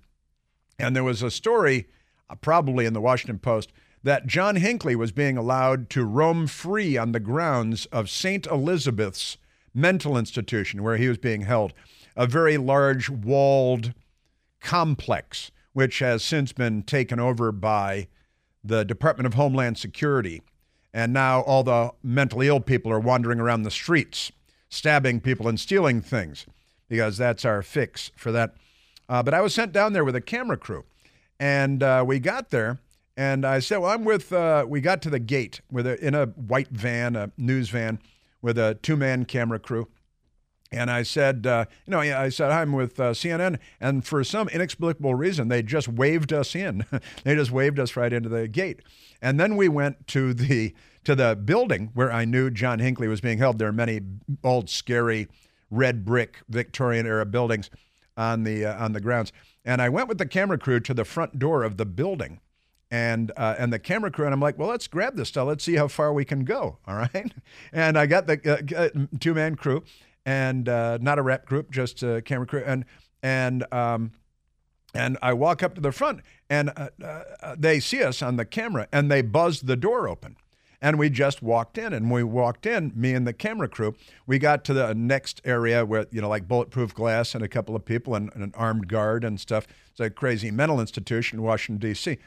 and 0.79 0.95
there 0.95 1.05
was 1.05 1.23
a 1.23 1.31
story, 1.31 1.87
uh, 2.29 2.35
probably 2.35 2.87
in 2.87 2.93
the 2.93 3.01
Washington 3.01 3.39
Post, 3.39 3.73
that 4.03 4.27
John 4.27 4.57
Hinckley 4.57 4.95
was 4.95 5.13
being 5.13 5.37
allowed 5.37 5.89
to 5.91 6.05
roam 6.05 6.47
free 6.47 6.97
on 6.97 7.13
the 7.13 7.21
grounds 7.21 7.87
of 7.87 8.11
St. 8.11 8.47
Elizabeth's 8.47 9.39
mental 9.73 10.17
institution 10.17 10.83
where 10.83 10.97
he 10.99 11.09
was 11.09 11.19
being 11.19 11.43
held, 11.43 11.73
a 12.17 12.27
very 12.27 12.57
large 12.59 13.09
walled 13.09 13.95
complex, 14.61 15.51
which 15.73 15.99
has 15.99 16.23
since 16.23 16.53
been 16.53 16.83
taken 16.83 17.19
over 17.19 17.51
by 17.51 18.07
the 18.63 18.85
Department 18.85 19.27
of 19.27 19.35
Homeland 19.35 19.79
Security. 19.79 20.43
And 20.93 21.13
now 21.13 21.41
all 21.41 21.65
the 21.65 21.91
mentally 22.03 22.47
ill 22.47 22.61
people 22.61 22.93
are 22.93 23.01
wandering 23.01 23.41
around 23.41 23.63
the 23.63 23.71
streets, 23.71 24.31
stabbing 24.69 25.21
people 25.21 25.49
and 25.49 25.59
stealing 25.59 26.01
things, 26.01 26.47
because 26.89 27.17
that's 27.17 27.45
our 27.45 27.63
fix 27.63 28.13
for 28.17 28.31
that 28.33 28.55
uh, 29.09 29.23
but 29.23 29.35
I 29.35 29.41
was 29.41 29.55
sent 29.55 29.73
down 29.73 29.93
there 29.93 30.05
with 30.05 30.17
a 30.17 30.21
camera 30.21 30.57
crew, 30.57 30.85
and 31.39 31.83
uh, 31.83 32.05
we 32.07 32.19
got 32.19 32.51
there, 32.51 32.79
and 33.17 33.45
I 33.45 33.59
said, 33.61 33.79
"Well, 33.79 33.91
I'm 33.91 34.05
with." 34.05 34.33
Uh, 34.33 34.65
we 34.69 34.81
got 34.81 35.03
to 35.03 35.11
the 35.11 35.19
gate 35.19 35.61
with 35.71 35.87
a, 35.87 36.05
in 36.05 36.15
a 36.15 36.27
white 36.27 36.69
van, 36.71 37.17
a 37.17 37.31
news 37.37 37.69
van, 37.71 37.99
with 38.43 38.59
a 38.59 38.79
two-man 38.83 39.25
camera 39.25 39.59
crew. 39.59 39.89
And 40.75 40.91
I 40.91 41.05
said, 41.05 41.47
uh, 41.47 41.67
you 41.87 41.93
know, 41.93 42.01
I 42.01 42.29
said, 42.31 42.51
I'm 42.51 42.73
with 42.73 42.99
uh, 42.99 43.13
CNN. 43.13 43.59
And 43.81 44.05
for 44.05 44.25
some 44.25 44.49
inexplicable 44.49 45.15
reason, 45.15 45.47
they 45.47 45.63
just 45.63 45.87
waved 45.87 46.33
us 46.33 46.57
in. 46.57 46.85
they 47.25 47.37
just 47.37 47.53
waved 47.53 47.79
us 47.79 47.97
right 47.97 48.13
into 48.13 48.29
the 48.29 48.49
gate. 48.49 48.81
And 49.23 49.39
then 49.39 49.57
we 49.57 49.69
went 49.69 50.07
to 50.09 50.35
the 50.35 50.75
to 51.05 51.15
the 51.15 51.37
building 51.37 51.91
where 51.93 52.11
I 52.11 52.25
knew 52.25 52.51
John 52.51 52.79
Hinckley 52.79 53.09
was 53.09 53.21
being 53.21 53.39
held. 53.39 53.59
There 53.59 53.69
are 53.69 53.73
many 53.73 54.01
old, 54.43 54.71
scary, 54.71 55.29
red 55.71 56.05
brick 56.05 56.39
Victorian 56.49 57.07
era 57.07 57.27
buildings 57.27 57.71
on 58.17 58.45
the 58.45 58.65
uh, 58.65 58.85
on 58.85 58.93
the 58.93 59.01
grounds. 59.01 59.33
And 59.65 59.81
I 59.81 59.89
went 59.89 60.09
with 60.09 60.19
the 60.19 60.27
camera 60.27 60.59
crew 60.59 60.81
to 60.81 60.95
the 60.95 61.05
front 61.05 61.39
door 61.39 61.63
of 61.63 61.77
the 61.77 61.87
building. 61.87 62.41
And 62.91 63.33
uh, 63.37 63.57
and 63.59 63.73
the 63.73 63.79
camera 63.79 64.11
crew 64.11 64.25
and 64.25 64.35
I'm 64.35 64.41
like, 64.41 64.59
well, 64.59 64.69
let's 64.69 64.87
grab 64.87 65.17
this 65.17 65.29
stuff. 65.29 65.49
Let's 65.49 65.65
see 65.65 65.75
how 65.75 65.89
far 65.89 66.13
we 66.13 66.25
can 66.25 66.45
go. 66.45 66.79
All 66.87 66.97
right. 66.97 67.33
And 67.73 67.99
I 67.99 68.07
got 68.07 68.27
the 68.27 68.41
uh, 68.45 68.79
uh 68.79 69.07
two 69.19 69.35
man 69.35 69.57
crew, 69.57 69.83
and 70.25 70.69
uh, 70.69 70.99
not 71.01 71.19
a 71.19 71.23
rep 71.23 71.47
group, 71.47 71.71
just 71.71 72.03
a 72.03 72.23
camera 72.23 72.47
crew. 72.47 72.63
And 72.65 72.85
and 73.23 73.65
um, 73.73 74.13
and 74.95 75.19
I 75.23 75.33
walk 75.33 75.63
up 75.63 75.75
to 75.75 75.81
the 75.81 75.91
front, 75.91 76.21
and 76.49 76.71
uh, 76.77 77.57
they 77.59 77.81
see 77.81 78.03
us 78.03 78.23
on 78.23 78.37
the 78.37 78.45
camera, 78.45 78.87
and 78.93 79.11
they 79.11 79.23
buzz 79.23 79.63
the 79.63 79.77
door 79.77 80.09
open. 80.09 80.37
And 80.85 80.99
we 80.99 81.09
just 81.09 81.41
walked 81.41 81.79
in, 81.79 81.95
and 81.95 82.11
we 82.11 82.23
walked 82.23 82.67
in, 82.67 82.93
me 82.95 83.15
and 83.15 83.27
the 83.27 83.33
camera 83.33 83.69
crew. 83.69 83.95
We 84.27 84.39
got 84.39 84.65
to 84.65 84.75
the 84.75 84.95
next 84.95 85.41
area 85.43 85.83
where, 85.83 86.05
you 86.11 86.21
know, 86.21 86.29
like 86.29 86.47
bulletproof 86.47 86.95
glass 86.95 87.35
and 87.35 87.43
a 87.43 87.49
couple 87.49 87.75
of 87.75 87.87
people 87.87 88.15
and, 88.15 88.31
and 88.35 88.45
an 88.45 88.53
armed 88.55 88.87
guard 88.87 89.25
and 89.25 89.41
stuff. 89.41 89.67
It's 89.93 90.01
a 90.01 90.11
crazy 90.11 90.51
mental 90.51 90.81
institution 90.81 91.39
in 91.39 91.43
Washington, 91.43 91.89
D.C. 91.89 92.19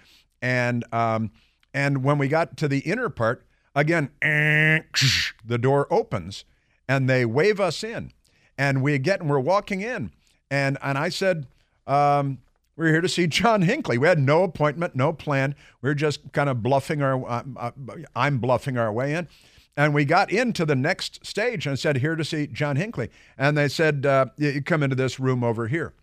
And, 0.42 0.84
um, 0.92 1.30
and 1.72 2.04
when 2.04 2.18
we 2.18 2.28
got 2.28 2.58
to 2.58 2.68
the 2.68 2.80
inner 2.80 3.10
part, 3.10 3.46
again, 3.76 4.10
the 4.24 5.58
door 5.60 5.86
opens 5.94 6.44
and 6.90 7.08
they 7.08 7.26
wave 7.26 7.60
us 7.60 7.84
in. 7.84 8.12
And 8.58 8.82
we 8.82 8.98
get, 8.98 9.22
and 9.22 9.30
we're 9.30 9.38
walking 9.38 9.82
in. 9.82 10.10
And, 10.50 10.80
and 10.82 10.98
I 10.98 11.10
said, 11.10 11.46
um, 11.86 12.40
We 12.78 12.86
were 12.86 12.92
here 12.92 13.02
to 13.02 13.10
see 13.10 13.26
John 13.26 13.64
Hinckley. 13.64 13.98
We 13.98 14.08
had 14.08 14.20
no 14.20 14.44
appointment, 14.44 14.96
no 14.96 15.12
plan. 15.12 15.56
We 15.82 15.90
were 15.90 15.96
just 15.96 16.32
kind 16.32 16.48
of 16.48 16.62
bluffing 16.62 17.02
our. 17.02 17.28
Uh, 17.28 17.44
uh, 17.58 17.72
I'm 18.16 18.38
bluffing 18.38 18.78
our 18.78 18.94
way 18.94 19.16
in, 19.16 19.28
and 19.76 19.96
we 19.96 20.06
got 20.06 20.32
into 20.32 20.64
the 20.64 20.76
next 20.76 21.26
stage 21.26 21.66
and 21.66 21.78
said, 21.78 21.98
"Here 21.98 22.16
to 22.16 22.24
see 22.24 22.46
John 22.46 22.76
Hinckley." 22.76 23.10
And 23.36 23.58
they 23.58 23.68
said, 23.68 24.06
uh, 24.06 24.28
"You 24.38 24.62
come 24.62 24.84
into 24.84 24.96
this 24.96 25.20
room 25.20 25.44
over 25.44 25.68
here." 25.68 25.96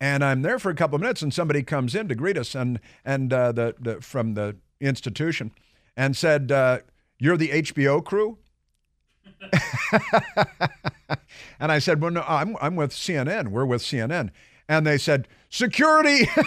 And 0.00 0.22
I'm 0.22 0.42
there 0.42 0.58
for 0.58 0.70
a 0.70 0.74
couple 0.74 0.96
of 0.96 1.00
minutes, 1.00 1.22
and 1.22 1.32
somebody 1.32 1.62
comes 1.62 1.94
in 1.94 2.08
to 2.08 2.14
greet 2.14 2.36
us, 2.36 2.54
and 2.54 2.78
and 3.02 3.32
uh, 3.32 3.50
the, 3.52 3.74
the 3.80 4.00
from 4.02 4.34
the 4.34 4.56
institution, 4.82 5.52
and 5.96 6.14
said, 6.14 6.52
uh, 6.52 6.80
"You're 7.18 7.38
the 7.38 7.48
HBO 7.48 8.04
crew." 8.04 8.36
and 11.58 11.72
I 11.72 11.78
said, 11.78 12.02
"Well, 12.02 12.10
no, 12.10 12.24
I'm 12.28 12.54
I'm 12.60 12.76
with 12.76 12.92
CNN. 12.92 13.48
We're 13.48 13.64
with 13.64 13.80
CNN." 13.80 14.30
And 14.68 14.86
they 14.86 14.98
said, 14.98 15.28
security. 15.50 16.28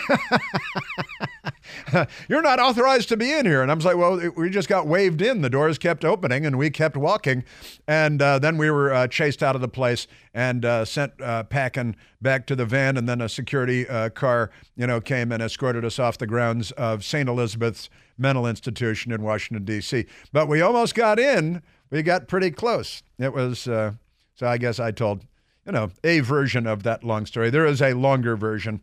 You're 2.29 2.41
not 2.41 2.59
authorized 2.59 3.09
to 3.09 3.17
be 3.17 3.31
in 3.31 3.45
here. 3.45 3.61
And 3.61 3.71
I 3.71 3.73
was 3.73 3.85
like, 3.85 3.97
well, 3.97 4.21
we 4.35 4.49
just 4.49 4.69
got 4.69 4.87
waved 4.87 5.21
in. 5.21 5.41
The 5.41 5.49
doors 5.49 5.77
kept 5.77 6.05
opening 6.05 6.45
and 6.45 6.57
we 6.57 6.69
kept 6.69 6.95
walking. 6.95 7.43
And 7.87 8.21
uh, 8.21 8.39
then 8.39 8.57
we 8.57 8.69
were 8.69 8.93
uh, 8.93 9.07
chased 9.07 9.41
out 9.41 9.55
of 9.55 9.61
the 9.61 9.67
place 9.67 10.07
and 10.33 10.63
uh, 10.63 10.85
sent 10.85 11.19
uh, 11.21 11.43
packing 11.43 11.95
back 12.21 12.45
to 12.47 12.55
the 12.55 12.65
van. 12.65 12.97
And 12.97 13.07
then 13.09 13.21
a 13.21 13.29
security 13.29 13.87
uh, 13.87 14.09
car, 14.09 14.51
you 14.75 14.87
know, 14.87 15.01
came 15.01 15.31
and 15.31 15.41
escorted 15.41 15.83
us 15.83 15.99
off 15.99 16.17
the 16.17 16.27
grounds 16.27 16.71
of 16.71 17.03
St. 17.03 17.27
Elizabeth's 17.27 17.89
Mental 18.17 18.45
Institution 18.45 19.11
in 19.11 19.23
Washington, 19.23 19.65
D.C. 19.65 20.05
But 20.31 20.47
we 20.47 20.61
almost 20.61 20.93
got 20.95 21.19
in. 21.19 21.61
We 21.89 22.03
got 22.03 22.27
pretty 22.27 22.51
close. 22.51 23.01
It 23.17 23.33
was, 23.33 23.67
uh, 23.67 23.93
so 24.35 24.47
I 24.47 24.57
guess 24.57 24.79
I 24.79 24.91
told 24.91 25.25
you 25.65 25.71
know, 25.71 25.91
a 26.03 26.19
version 26.21 26.67
of 26.67 26.83
that 26.83 27.03
long 27.03 27.25
story. 27.25 27.49
There 27.49 27.65
is 27.65 27.81
a 27.81 27.93
longer 27.93 28.35
version 28.35 28.81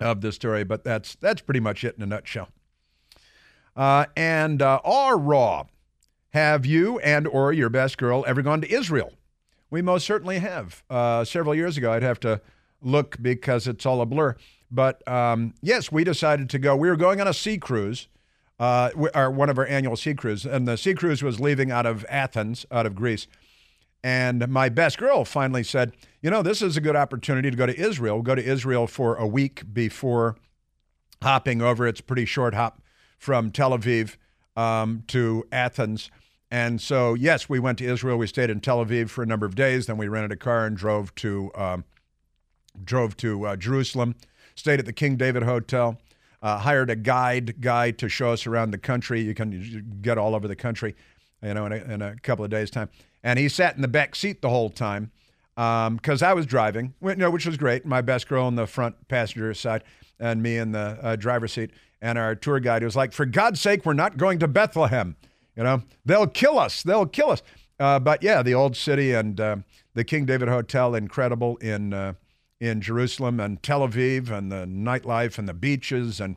of 0.00 0.20
the 0.20 0.32
story, 0.32 0.64
but 0.64 0.84
that's 0.84 1.14
that's 1.16 1.40
pretty 1.40 1.60
much 1.60 1.84
it 1.84 1.96
in 1.96 2.02
a 2.02 2.06
nutshell. 2.06 2.48
Uh, 3.76 4.06
and 4.16 4.62
uh, 4.62 4.80
raw, 4.84 5.64
have 6.30 6.66
you 6.66 6.98
and 7.00 7.26
or 7.26 7.52
your 7.52 7.68
best 7.68 7.98
girl 7.98 8.24
ever 8.26 8.42
gone 8.42 8.60
to 8.60 8.72
Israel? 8.72 9.12
We 9.70 9.82
most 9.82 10.06
certainly 10.06 10.38
have. 10.38 10.84
Uh, 10.88 11.24
several 11.24 11.54
years 11.54 11.76
ago, 11.76 11.92
I'd 11.92 12.02
have 12.02 12.20
to 12.20 12.40
look 12.80 13.16
because 13.20 13.66
it's 13.66 13.84
all 13.86 14.00
a 14.00 14.06
blur. 14.06 14.36
But 14.70 15.06
um, 15.08 15.54
yes, 15.62 15.90
we 15.90 16.04
decided 16.04 16.50
to 16.50 16.58
go. 16.58 16.76
We 16.76 16.88
were 16.88 16.96
going 16.96 17.20
on 17.20 17.28
a 17.28 17.34
sea 17.34 17.58
cruise, 17.58 18.08
uh, 18.58 18.90
our, 19.14 19.30
one 19.30 19.48
of 19.48 19.58
our 19.58 19.66
annual 19.66 19.96
sea 19.96 20.14
cruises, 20.14 20.46
and 20.46 20.68
the 20.68 20.76
sea 20.76 20.94
cruise 20.94 21.22
was 21.22 21.40
leaving 21.40 21.70
out 21.70 21.86
of 21.86 22.04
Athens, 22.08 22.66
out 22.70 22.86
of 22.86 22.94
Greece. 22.94 23.26
And 24.04 24.46
my 24.48 24.68
best 24.68 24.98
girl 24.98 25.24
finally 25.24 25.64
said, 25.64 25.92
You 26.20 26.28
know, 26.30 26.42
this 26.42 26.60
is 26.60 26.76
a 26.76 26.80
good 26.82 26.94
opportunity 26.94 27.50
to 27.50 27.56
go 27.56 27.64
to 27.64 27.74
Israel. 27.74 28.16
We'll 28.16 28.22
go 28.22 28.34
to 28.34 28.44
Israel 28.44 28.86
for 28.86 29.16
a 29.16 29.26
week 29.26 29.62
before 29.72 30.36
hopping 31.22 31.62
over. 31.62 31.86
It's 31.86 32.00
a 32.00 32.02
pretty 32.02 32.26
short 32.26 32.52
hop 32.52 32.82
from 33.16 33.50
Tel 33.50 33.70
Aviv 33.70 34.16
um, 34.56 35.04
to 35.06 35.46
Athens. 35.50 36.10
And 36.50 36.82
so, 36.82 37.14
yes, 37.14 37.48
we 37.48 37.58
went 37.58 37.78
to 37.78 37.86
Israel. 37.86 38.18
We 38.18 38.26
stayed 38.26 38.50
in 38.50 38.60
Tel 38.60 38.84
Aviv 38.84 39.08
for 39.08 39.22
a 39.22 39.26
number 39.26 39.46
of 39.46 39.54
days. 39.54 39.86
Then 39.86 39.96
we 39.96 40.06
rented 40.06 40.32
a 40.32 40.36
car 40.36 40.66
and 40.66 40.76
drove 40.76 41.14
to 41.14 41.50
um, 41.54 41.84
drove 42.84 43.16
to 43.16 43.46
uh, 43.46 43.56
Jerusalem. 43.56 44.16
Stayed 44.54 44.80
at 44.80 44.84
the 44.84 44.92
King 44.92 45.16
David 45.16 45.44
Hotel. 45.44 45.98
Uh, 46.42 46.58
hired 46.58 46.90
a 46.90 46.96
guide 46.96 47.58
guy 47.62 47.90
to 47.92 48.10
show 48.10 48.32
us 48.32 48.46
around 48.46 48.70
the 48.70 48.78
country. 48.78 49.22
You 49.22 49.32
can 49.32 49.98
get 50.02 50.18
all 50.18 50.34
over 50.34 50.46
the 50.46 50.56
country, 50.56 50.94
you 51.42 51.54
know, 51.54 51.64
in 51.64 51.72
a, 51.72 51.76
in 51.76 52.02
a 52.02 52.16
couple 52.16 52.44
of 52.44 52.50
days' 52.50 52.70
time 52.70 52.90
and 53.24 53.38
he 53.38 53.48
sat 53.48 53.74
in 53.74 53.82
the 53.82 53.88
back 53.88 54.14
seat 54.14 54.42
the 54.42 54.50
whole 54.50 54.70
time 54.70 55.10
because 55.56 56.22
um, 56.22 56.28
I 56.28 56.34
was 56.34 56.46
driving, 56.46 56.94
you 57.02 57.16
know, 57.16 57.30
which 57.30 57.46
was 57.46 57.56
great. 57.56 57.86
My 57.86 58.02
best 58.02 58.28
girl 58.28 58.46
in 58.46 58.54
the 58.54 58.66
front 58.66 59.08
passenger 59.08 59.54
side, 59.54 59.82
and 60.20 60.42
me 60.42 60.58
in 60.58 60.72
the 60.72 60.98
uh, 61.02 61.16
driver's 61.16 61.52
seat. 61.52 61.70
And 62.02 62.18
our 62.18 62.34
tour 62.34 62.60
guide 62.60 62.84
was 62.84 62.94
like, 62.94 63.12
"For 63.12 63.24
God's 63.24 63.60
sake, 63.60 63.86
we're 63.86 63.94
not 63.94 64.18
going 64.18 64.38
to 64.40 64.48
Bethlehem. 64.48 65.16
You 65.56 65.62
know, 65.62 65.82
they'll 66.04 66.26
kill 66.26 66.58
us. 66.58 66.82
They'll 66.82 67.06
kill 67.06 67.30
us." 67.30 67.42
Uh, 67.80 67.98
but 67.98 68.22
yeah, 68.22 68.42
the 68.42 68.54
old 68.54 68.76
city 68.76 69.12
and 69.12 69.40
uh, 69.40 69.56
the 69.94 70.04
King 70.04 70.26
David 70.26 70.48
Hotel, 70.48 70.94
incredible 70.94 71.56
in 71.56 71.94
uh, 71.94 72.12
in 72.60 72.82
Jerusalem 72.82 73.40
and 73.40 73.62
Tel 73.62 73.80
Aviv, 73.88 74.30
and 74.30 74.52
the 74.52 74.66
nightlife 74.66 75.38
and 75.38 75.48
the 75.48 75.54
beaches 75.54 76.20
and 76.20 76.36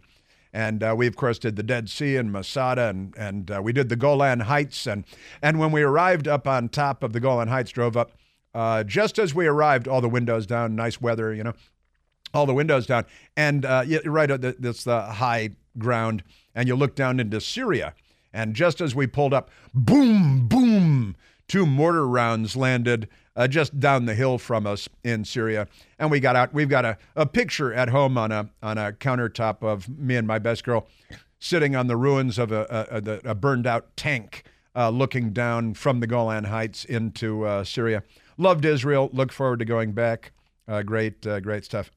and 0.58 0.82
uh, 0.82 0.96
we, 0.98 1.06
of 1.06 1.16
course, 1.16 1.38
did 1.38 1.56
the 1.56 1.62
Dead 1.62 1.88
Sea 1.88 2.16
and 2.16 2.32
Masada, 2.32 2.88
and, 2.88 3.14
and 3.16 3.52
uh, 3.52 3.62
we 3.62 3.72
did 3.72 3.90
the 3.90 3.96
Golan 3.96 4.40
Heights. 4.40 4.88
And, 4.88 5.06
and 5.40 5.60
when 5.60 5.72
we 5.72 5.84
arrived 5.84 6.28
up 6.28 6.48
on 6.48 6.68
top 6.68 7.04
of 7.04 7.14
the 7.14 7.20
Golan 7.20 7.48
Heights, 7.48 7.70
drove 7.70 7.96
up, 7.96 8.14
uh, 8.56 8.84
just 8.84 9.20
as 9.20 9.36
we 9.36 9.46
arrived, 9.46 9.88
all 9.88 10.02
the 10.02 10.10
windows 10.10 10.48
down, 10.48 10.76
nice 10.76 11.00
weather, 11.00 11.32
you 11.32 11.44
know, 11.44 11.54
all 12.34 12.48
the 12.48 12.56
windows 12.56 12.88
down. 12.88 13.06
And 13.36 13.66
uh, 13.66 13.84
yeah, 13.86 14.00
right, 14.06 14.26
that's 14.26 14.84
the 14.84 15.02
high 15.04 15.52
ground. 15.78 16.24
And 16.56 16.68
you 16.68 16.76
look 16.76 16.96
down 16.96 17.20
into 17.20 17.40
Syria. 17.40 17.94
And 18.34 18.56
just 18.56 18.82
as 18.82 18.96
we 18.96 19.06
pulled 19.06 19.36
up, 19.36 19.52
boom, 19.76 20.48
boom, 20.48 21.16
two 21.48 21.68
mortar 21.68 22.08
rounds 22.08 22.56
landed 22.56 23.08
uh, 23.38 23.48
just 23.48 23.80
down 23.80 24.06
the 24.06 24.16
hill 24.16 24.38
from 24.38 24.66
us 24.68 24.90
in 25.04 25.24
Syria. 25.24 25.68
And 26.00 26.10
we 26.12 26.20
got 26.20 26.36
out. 26.36 26.54
We've 26.54 26.68
got 26.68 26.84
a, 26.84 26.98
a 27.16 27.26
picture 27.26 27.72
at 27.72 27.90
home 27.90 28.18
on 28.18 28.32
a 28.32 28.50
on 28.62 28.78
a 28.78 28.92
countertop 28.92 29.62
of 29.62 29.88
me 29.88 30.16
and 30.16 30.28
my 30.28 30.40
best 30.40 30.64
girl 30.64 30.88
sitting 31.40 31.76
on 31.76 31.86
the 31.86 31.96
ruins 31.96 32.40
of 32.40 32.52
a, 32.52 33.22
a, 33.24 33.30
a 33.30 33.36
burned 33.36 33.68
out 33.68 33.96
tank, 33.96 34.44
uh, 34.76 34.90
looking 34.90 35.32
down 35.32 35.76
from 35.76 36.00
the 36.00 36.08
Golan 36.08 36.46
Heights 36.46 36.84
into 36.84 37.46
uh, 37.46 37.64
Syria. 37.64 38.02
Loved 38.38 38.66
Israel. 38.66 39.12
Look 39.14 39.32
forward 39.32 39.60
to 39.60 39.66
going 39.66 39.92
back. 39.94 40.32
Uh, 40.68 40.82
great, 40.82 41.26
uh, 41.26 41.40
great 41.40 41.64
stuff. 41.64 41.92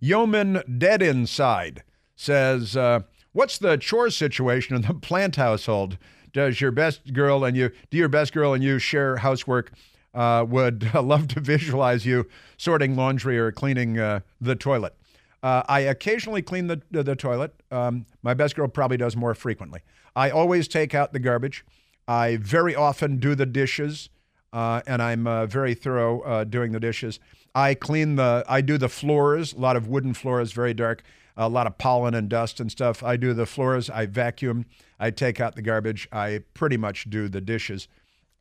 Yeoman 0.00 0.62
Dead 0.78 1.02
Inside 1.02 1.82
says, 2.14 2.76
uh, 2.76 3.00
"What's 3.32 3.58
the 3.58 3.76
chore 3.76 4.10
situation 4.10 4.76
in 4.76 4.82
the 4.82 4.94
Plante 5.02 5.36
household? 5.36 5.98
Does 6.32 6.60
your 6.60 6.70
best 6.70 7.12
girl 7.12 7.44
and 7.44 7.56
you 7.56 7.72
do 7.90 7.98
your 7.98 8.08
best 8.08 8.32
girl 8.32 8.54
and 8.54 8.62
you 8.62 8.78
share 8.78 9.16
housework?" 9.16 9.72
Uh, 10.14 10.44
would 10.48 10.94
love 10.94 11.28
to 11.28 11.40
visualize 11.40 12.06
you 12.06 12.26
sorting 12.56 12.96
laundry 12.96 13.38
or 13.38 13.52
cleaning 13.52 13.98
uh, 13.98 14.20
the 14.40 14.56
toilet. 14.56 14.94
Uh, 15.42 15.62
I 15.68 15.80
occasionally 15.80 16.42
clean 16.42 16.66
the, 16.66 16.82
the, 16.90 17.14
toilet. 17.14 17.54
Um, 17.70 18.06
my 18.22 18.34
best 18.34 18.56
girl 18.56 18.66
probably 18.66 18.96
does 18.96 19.16
more 19.16 19.34
frequently. 19.34 19.80
I 20.16 20.30
always 20.30 20.66
take 20.66 20.94
out 20.94 21.12
the 21.12 21.20
garbage. 21.20 21.64
I 22.08 22.38
very 22.38 22.74
often 22.74 23.18
do 23.18 23.36
the 23.36 23.46
dishes, 23.46 24.08
uh, 24.52 24.82
and 24.86 25.00
I'm 25.00 25.48
very 25.48 25.74
thorough 25.74 26.44
doing 26.44 26.72
the 26.72 26.80
dishes. 26.80 27.20
I 27.54 27.74
clean 27.74 28.16
the, 28.16 28.44
I 28.48 28.60
do 28.60 28.78
the 28.78 28.88
floors, 28.88 29.52
a 29.52 29.58
lot 29.58 29.76
of 29.76 29.86
wooden 29.86 30.14
floors, 30.14 30.52
very 30.52 30.74
dark, 30.74 31.02
a 31.36 31.48
lot 31.48 31.66
of 31.66 31.78
pollen 31.78 32.14
and 32.14 32.28
dust 32.28 32.60
and 32.60 32.70
stuff. 32.70 33.02
I 33.02 33.16
do 33.16 33.32
the 33.32 33.46
floors, 33.46 33.88
I 33.88 34.06
vacuum, 34.06 34.66
I 34.98 35.10
take 35.10 35.40
out 35.40 35.54
the 35.54 35.62
garbage, 35.62 36.08
I 36.12 36.42
pretty 36.54 36.76
much 36.76 37.08
do 37.08 37.28
the 37.28 37.40
dishes. 37.40 37.86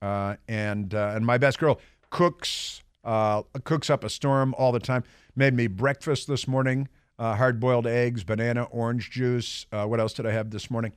Uh, 0.01 0.36
and 0.47 0.93
uh, 0.93 1.13
and 1.15 1.25
my 1.25 1.38
best 1.38 1.60
girl 1.60 1.79
cooks 2.10 2.83
uh, 3.03 3.41
cooks 3.63 3.89
up 3.89 4.03
a 4.03 4.10
storm 4.10 4.53
all 4.57 4.71
the 4.71 4.79
time. 4.79 5.03
Made 5.36 5.53
me 5.53 5.67
breakfast 5.67 6.27
this 6.27 6.47
morning: 6.47 6.88
uh, 7.17 7.36
hard 7.36 7.60
boiled 7.60 7.88
eggs, 7.88 8.23
banana, 8.23 8.63
orange 8.65 9.10
juice. 9.10 9.65
Uh, 9.71 9.86
what 9.86 9.99
else 9.99 10.13
did 10.13 10.25
I 10.25 10.31
have 10.31 10.51
this 10.51 10.69
morning? 10.69 10.93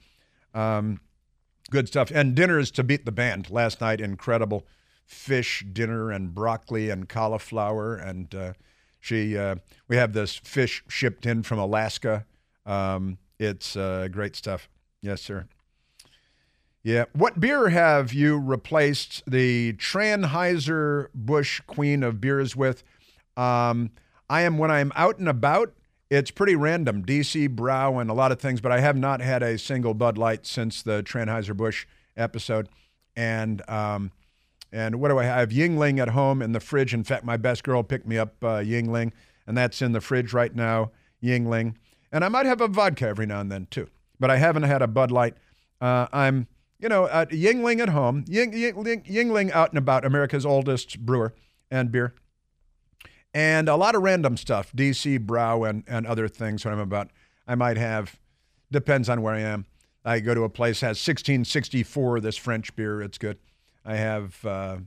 Um, 0.54 1.00
good 1.70 1.88
stuff. 1.88 2.10
And 2.10 2.34
dinners 2.34 2.70
to 2.72 2.84
beat 2.84 3.04
the 3.04 3.12
band 3.12 3.50
last 3.50 3.80
night. 3.80 4.00
Incredible 4.00 4.66
fish 5.06 5.64
dinner 5.72 6.10
and 6.10 6.34
broccoli 6.34 6.90
and 6.90 7.08
cauliflower 7.08 7.96
and. 7.96 8.34
Uh, 8.34 8.52
she, 9.02 9.34
we 9.88 9.96
have 9.96 10.12
this 10.12 10.36
fish 10.36 10.84
shipped 10.86 11.24
in 11.24 11.42
from 11.42 11.58
Alaska. 11.58 12.26
Um, 12.66 13.16
it's 13.38 13.72
great 13.72 14.36
stuff. 14.36 14.68
Yes, 15.00 15.22
sir. 15.22 15.46
Yeah. 16.82 17.04
What 17.12 17.38
beer 17.38 17.68
have 17.68 18.12
you 18.12 18.38
replaced 18.38 19.22
the 19.26 19.74
Tranheiser 19.74 21.08
Busch 21.14 21.60
Queen 21.66 22.02
of 22.02 22.20
beers 22.20 22.56
with? 22.56 22.82
Um, 23.36 23.90
I 24.30 24.42
am 24.42 24.56
when 24.56 24.70
I'm 24.70 24.92
out 24.96 25.18
and 25.18 25.28
about. 25.28 25.74
It's 26.08 26.30
pretty 26.30 26.56
random, 26.56 27.04
DC 27.04 27.54
Brau 27.54 28.00
and 28.00 28.10
a 28.10 28.14
lot 28.14 28.32
of 28.32 28.40
things, 28.40 28.60
but 28.60 28.72
I 28.72 28.80
have 28.80 28.96
not 28.96 29.20
had 29.20 29.42
a 29.42 29.58
single 29.58 29.94
Bud 29.94 30.18
Light 30.18 30.46
since 30.46 30.82
the 30.82 31.02
Tranheiser 31.02 31.56
Busch 31.56 31.86
episode. 32.16 32.68
And 33.14 33.68
um, 33.68 34.10
and 34.72 35.00
what 35.00 35.08
do 35.08 35.18
I 35.18 35.24
have? 35.24 35.36
I 35.36 35.40
have 35.40 35.50
Yuengling 35.50 36.00
at 36.00 36.08
home 36.08 36.42
in 36.42 36.52
the 36.52 36.60
fridge. 36.60 36.94
In 36.94 37.04
fact, 37.04 37.24
my 37.24 37.36
best 37.36 37.62
girl 37.62 37.82
picked 37.82 38.06
me 38.06 38.18
up 38.18 38.34
uh, 38.42 38.58
Yuengling, 38.58 39.12
and 39.46 39.56
that's 39.56 39.82
in 39.82 39.92
the 39.92 40.00
fridge 40.00 40.32
right 40.32 40.54
now. 40.54 40.90
Yuengling, 41.22 41.74
and 42.10 42.24
I 42.24 42.28
might 42.28 42.46
have 42.46 42.60
a 42.60 42.68
vodka 42.68 43.06
every 43.06 43.26
now 43.26 43.40
and 43.40 43.52
then 43.52 43.66
too, 43.70 43.88
but 44.18 44.30
I 44.30 44.36
haven't 44.36 44.62
had 44.62 44.80
a 44.80 44.86
Bud 44.86 45.10
Light. 45.10 45.36
Uh, 45.80 46.06
I'm 46.12 46.46
you 46.80 46.88
know, 46.88 47.04
uh, 47.04 47.26
Yuengling 47.26 47.80
at 47.80 47.90
home, 47.90 48.24
Ying, 48.26 48.52
Ying, 48.52 48.74
Yuengling 48.74 49.50
out 49.52 49.70
and 49.70 49.78
about, 49.78 50.04
America's 50.04 50.46
oldest 50.46 50.98
brewer 51.00 51.34
and 51.70 51.92
beer, 51.92 52.14
and 53.34 53.68
a 53.68 53.76
lot 53.76 53.94
of 53.94 54.02
random 54.02 54.36
stuff, 54.36 54.72
DC 54.72 55.24
Brau 55.24 55.68
and, 55.68 55.84
and 55.86 56.06
other 56.06 56.26
things 56.26 56.64
when 56.64 56.74
I'm 56.74 56.80
about. 56.80 57.10
I 57.46 57.54
might 57.54 57.76
have, 57.76 58.18
depends 58.72 59.08
on 59.08 59.22
where 59.22 59.34
I 59.34 59.40
am. 59.40 59.66
I 60.04 60.20
go 60.20 60.34
to 60.34 60.44
a 60.44 60.48
place 60.48 60.80
has 60.80 60.96
1664, 60.96 62.20
this 62.20 62.36
French 62.36 62.74
beer. 62.74 63.02
It's 63.02 63.18
good. 63.18 63.38
I 63.84 63.96
have 63.96 64.44
uh, 64.44 64.78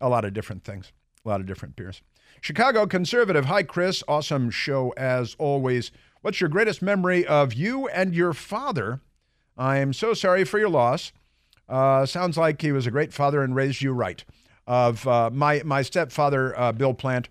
a 0.00 0.08
lot 0.08 0.24
of 0.24 0.32
different 0.32 0.64
things, 0.64 0.92
a 1.24 1.28
lot 1.28 1.40
of 1.40 1.46
different 1.46 1.76
beers. 1.76 2.00
Chicago 2.40 2.86
conservative. 2.86 3.44
Hi, 3.44 3.62
Chris. 3.62 4.02
Awesome 4.08 4.50
show 4.50 4.92
as 4.96 5.36
always. 5.38 5.92
What's 6.22 6.40
your 6.40 6.48
greatest 6.48 6.80
memory 6.80 7.26
of 7.26 7.52
you 7.52 7.88
and 7.88 8.14
your 8.14 8.32
father? 8.32 9.00
I'm 9.56 9.92
so 9.92 10.14
sorry 10.14 10.44
for 10.44 10.58
your 10.58 10.70
loss. 10.70 11.12
Uh, 11.72 12.04
sounds 12.04 12.36
like 12.36 12.60
he 12.60 12.70
was 12.70 12.86
a 12.86 12.90
great 12.90 13.14
father 13.14 13.42
and 13.42 13.56
raised 13.56 13.80
you 13.80 13.92
right. 13.92 14.22
Of 14.66 15.08
uh, 15.08 15.30
my 15.32 15.62
my 15.64 15.80
stepfather, 15.80 16.56
uh, 16.58 16.70
Bill 16.72 16.92
Plante, 16.92 17.30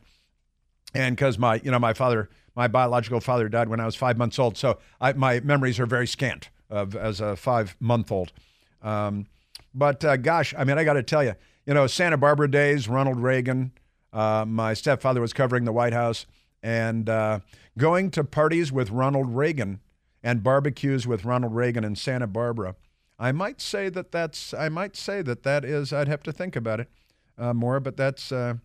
and 0.96 1.16
because 1.16 1.38
my 1.38 1.62
you 1.64 1.70
know 1.70 1.78
my 1.78 1.94
father, 1.94 2.28
my 2.56 2.68
biological 2.68 3.22
father 3.22 3.48
died 3.48 3.70
when 3.70 3.80
I 3.80 3.86
was 3.86 3.96
five 3.96 4.18
months 4.18 4.40
old, 4.40 4.58
so 4.58 4.80
I, 5.00 5.14
my 5.14 5.42
memories 5.42 5.80
are 5.80 5.86
very 5.86 6.08
scant 6.08 6.50
of 6.72 6.96
as 6.96 7.22
a 7.22 7.36
five 7.36 7.78
month 7.80 8.12
old. 8.12 8.34
Um, 8.82 9.28
but 9.76 10.04
uh, 10.04 10.18
gosh, 10.18 10.56
I 10.58 10.64
mean, 10.64 10.80
I 10.80 10.84
got 10.84 10.94
to 10.94 11.04
tell 11.04 11.24
you, 11.24 11.36
you 11.68 11.76
know, 11.76 11.86
Santa 11.86 12.18
Barbara 12.18 12.50
days, 12.50 12.88
Ronald 12.88 13.20
Reagan. 13.20 13.72
Uh, 14.12 14.44
my 14.48 14.74
stepfather 14.74 15.22
was 15.22 15.34
covering 15.34 15.66
the 15.66 15.72
White 15.72 15.94
House, 15.94 16.26
and 16.64 17.08
uh, 17.08 17.42
going 17.78 18.10
to 18.12 18.24
parties 18.24 18.72
with 18.72 18.90
Ronald 18.90 19.36
Reagan 19.36 19.82
and 20.24 20.42
barbecues 20.42 21.06
with 21.06 21.26
Ronald 21.26 21.56
Reagan 21.56 21.84
in 21.84 21.96
Santa 21.96 22.28
Barbara. 22.28 22.76
I 23.22 23.32
might 23.32 23.62
say 23.62 23.90
that 23.90 24.12
that's. 24.12 24.52
I 24.52 24.68
might 24.68 24.96
say 24.96 25.22
that 25.22 25.44
that 25.44 25.64
is. 25.64 25.94
I'd 25.94 26.08
have 26.08 26.24
to 26.24 26.32
think 26.32 26.56
about 26.56 26.80
it 26.80 26.90
uh, 27.38 27.54
more, 27.54 27.80
but 27.80 27.96
that's 27.96 28.32
uh, 28.32 28.56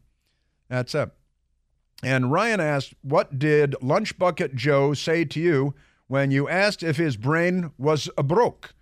that's 0.71 0.95
up. 0.95 1.17
And 2.03 2.33
Ryan 2.33 2.59
asked, 2.59 2.95
"What 3.03 3.39
did 3.39 3.77
Lunch 3.83 4.19
Bucket 4.19 4.57
Joe 4.57 4.95
say 4.95 5.27
to 5.27 5.39
you 5.39 5.75
when 6.09 6.31
you 6.31 6.49
asked 6.49 6.83
if 6.83 6.97
his 6.97 7.19
brain 7.19 7.73
was 7.77 8.09
a 8.17 8.23
broke?" 8.23 8.75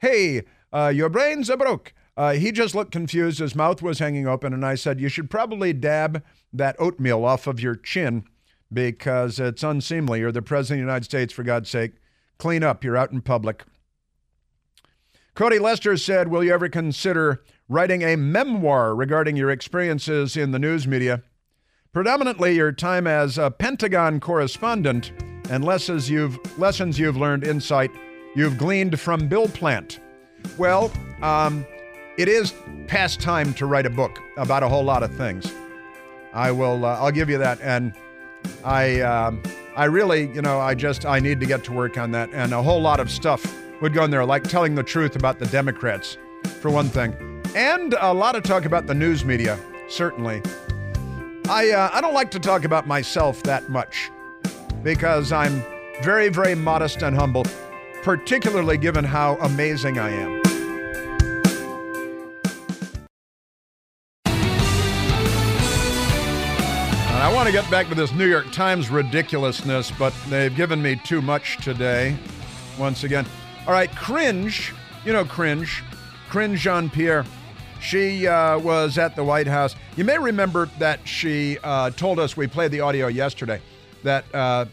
Hey, 0.00 0.42
uh, 0.72 0.92
your 0.92 1.08
brain's 1.08 1.48
a 1.48 1.56
broke. 1.56 1.94
Uh, 2.16 2.32
he 2.32 2.50
just 2.50 2.74
looked 2.74 2.90
confused. 2.90 3.38
His 3.38 3.54
mouth 3.54 3.82
was 3.82 4.00
hanging 4.00 4.26
open, 4.26 4.52
and 4.52 4.66
I 4.66 4.74
said, 4.74 5.00
"You 5.00 5.08
should 5.08 5.30
probably 5.30 5.72
dab 5.72 6.24
that 6.52 6.74
oatmeal 6.80 7.24
off 7.24 7.46
of 7.46 7.60
your 7.60 7.76
chin 7.76 8.24
because 8.72 9.38
it's 9.38 9.62
unseemly. 9.62 10.18
You're 10.18 10.32
the 10.32 10.42
president 10.42 10.80
of 10.80 10.86
the 10.86 10.90
United 10.90 11.04
States, 11.04 11.32
for 11.32 11.44
God's 11.44 11.70
sake. 11.70 11.92
Clean 12.36 12.64
up. 12.64 12.82
You're 12.82 12.96
out 12.96 13.12
in 13.12 13.20
public." 13.20 13.62
Cody 15.34 15.58
Lester 15.58 15.96
said, 15.96 16.28
Will 16.28 16.42
you 16.42 16.52
ever 16.52 16.68
consider 16.68 17.42
writing 17.68 18.02
a 18.02 18.16
memoir 18.16 18.94
regarding 18.94 19.36
your 19.36 19.50
experiences 19.50 20.36
in 20.36 20.50
the 20.50 20.58
news 20.58 20.86
media? 20.86 21.22
Predominantly 21.92 22.54
your 22.54 22.72
time 22.72 23.06
as 23.06 23.38
a 23.38 23.50
Pentagon 23.50 24.20
correspondent 24.20 25.12
and 25.48 25.64
lessons 25.64 26.10
you've, 26.10 26.38
lessons 26.58 26.98
you've 26.98 27.16
learned, 27.16 27.44
insight 27.44 27.90
you've 28.34 28.58
gleaned 28.58 28.98
from 28.98 29.28
Bill 29.28 29.48
Plante. 29.48 30.00
Well, 30.58 30.92
um, 31.22 31.66
it 32.18 32.28
is 32.28 32.54
past 32.86 33.20
time 33.20 33.54
to 33.54 33.66
write 33.66 33.86
a 33.86 33.90
book 33.90 34.18
about 34.36 34.62
a 34.62 34.68
whole 34.68 34.84
lot 34.84 35.02
of 35.02 35.14
things. 35.16 35.52
I 36.32 36.52
will. 36.52 36.84
Uh, 36.84 36.96
I'll 36.96 37.10
give 37.10 37.28
you 37.28 37.38
that, 37.38 37.60
and 37.60 37.92
I. 38.64 39.00
Um, 39.00 39.42
I 39.76 39.84
really, 39.84 40.32
you 40.32 40.42
know, 40.42 40.60
I 40.60 40.74
just 40.74 41.06
I 41.06 41.20
need 41.20 41.40
to 41.40 41.46
get 41.46 41.64
to 41.64 41.72
work 41.72 41.96
on 41.98 42.10
that, 42.12 42.30
and 42.32 42.52
a 42.52 42.62
whole 42.62 42.80
lot 42.80 43.00
of 43.00 43.10
stuff 43.10 43.44
would 43.80 43.94
go 43.94 44.04
in 44.04 44.10
there, 44.10 44.24
like 44.24 44.44
telling 44.44 44.74
the 44.74 44.82
truth 44.82 45.16
about 45.16 45.38
the 45.38 45.46
Democrats, 45.46 46.18
for 46.60 46.70
one 46.70 46.88
thing, 46.88 47.14
and 47.54 47.94
a 48.00 48.12
lot 48.12 48.36
of 48.36 48.42
talk 48.42 48.64
about 48.64 48.86
the 48.86 48.94
news 48.94 49.24
media. 49.24 49.58
Certainly, 49.88 50.42
I 51.48 51.70
uh, 51.70 51.90
I 51.92 52.00
don't 52.00 52.14
like 52.14 52.30
to 52.32 52.38
talk 52.38 52.64
about 52.64 52.86
myself 52.86 53.42
that 53.44 53.68
much 53.68 54.10
because 54.82 55.32
I'm 55.32 55.62
very 56.02 56.28
very 56.28 56.54
modest 56.54 57.02
and 57.02 57.16
humble, 57.16 57.44
particularly 58.02 58.78
given 58.78 59.04
how 59.04 59.36
amazing 59.36 59.98
I 59.98 60.10
am. 60.10 60.40
And 67.08 67.18
I 67.18 67.32
want 67.34 67.46
to 67.48 67.52
get 67.52 67.68
back 67.70 67.88
to 67.88 67.94
this 67.94 68.12
New 68.12 68.26
York 68.26 68.52
Times 68.52 68.90
ridiculousness, 68.90 69.90
but 69.98 70.14
they've 70.28 70.54
given 70.54 70.80
me 70.80 70.96
too 70.96 71.20
much 71.20 71.56
today. 71.64 72.16
Once 72.78 73.04
again. 73.04 73.26
All 73.66 73.74
right, 73.74 73.94
Cringe, 73.94 74.72
you 75.04 75.12
know 75.12 75.24
Cringe, 75.24 75.82
Cringe 76.28 76.58
Jean 76.58 76.88
Pierre. 76.88 77.24
She 77.80 78.26
uh, 78.26 78.58
was 78.58 78.98
at 78.98 79.16
the 79.16 79.24
White 79.24 79.46
House. 79.46 79.76
You 79.96 80.04
may 80.04 80.18
remember 80.18 80.68
that 80.78 81.06
she 81.06 81.58
uh, 81.62 81.90
told 81.90 82.18
us, 82.18 82.36
we 82.36 82.46
played 82.46 82.72
the 82.72 82.80
audio 82.80 83.06
yesterday, 83.06 83.60
that 84.02 84.24
uh, 84.34 84.66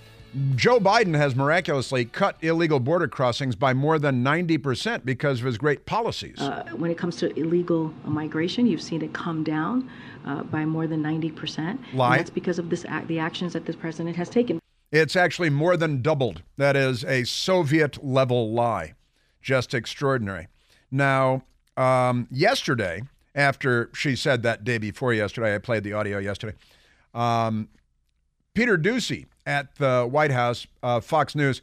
Joe 0.55 0.79
Biden 0.79 1.15
has 1.15 1.35
miraculously 1.35 2.05
cut 2.05 2.37
illegal 2.41 2.79
border 2.79 3.07
crossings 3.07 3.55
by 3.55 3.73
more 3.73 3.97
than 3.97 4.23
90% 4.23 5.05
because 5.05 5.39
of 5.39 5.45
his 5.45 5.57
great 5.57 5.85
policies. 5.85 6.39
Uh, 6.39 6.65
when 6.75 6.91
it 6.91 6.97
comes 6.97 7.15
to 7.17 7.37
illegal 7.39 7.93
migration, 8.03 8.67
you've 8.67 8.81
seen 8.81 9.01
it 9.01 9.13
come 9.13 9.43
down 9.43 9.89
uh, 10.25 10.43
by 10.43 10.65
more 10.65 10.85
than 10.85 11.01
90%. 11.01 11.79
Lie. 11.93 12.11
And 12.11 12.19
that's 12.19 12.29
because 12.29 12.59
of 12.59 12.69
this 12.69 12.85
act, 12.87 13.07
the 13.07 13.19
actions 13.19 13.53
that 13.53 13.65
this 13.65 13.75
president 13.75 14.15
has 14.15 14.29
taken. 14.29 14.59
It's 14.91 15.15
actually 15.15 15.49
more 15.49 15.75
than 15.75 16.01
doubled. 16.01 16.43
That 16.57 16.75
is 16.75 17.03
a 17.03 17.25
Soviet 17.25 18.03
level 18.03 18.53
lie. 18.53 18.93
Just 19.41 19.73
extraordinary. 19.73 20.47
Now, 20.89 21.43
um, 21.75 22.27
yesterday, 22.31 23.01
after 23.35 23.89
she 23.93 24.15
said 24.15 24.43
that 24.43 24.63
day 24.63 24.77
before 24.77 25.13
yesterday, 25.13 25.55
I 25.55 25.57
played 25.59 25.83
the 25.83 25.93
audio 25.93 26.17
yesterday, 26.17 26.57
um, 27.13 27.69
Peter 28.53 28.77
Doocy 28.77 29.27
at 29.45 29.75
the 29.75 30.07
White 30.09 30.31
House, 30.31 30.65
uh, 30.81 30.99
Fox 30.99 31.35
News, 31.35 31.61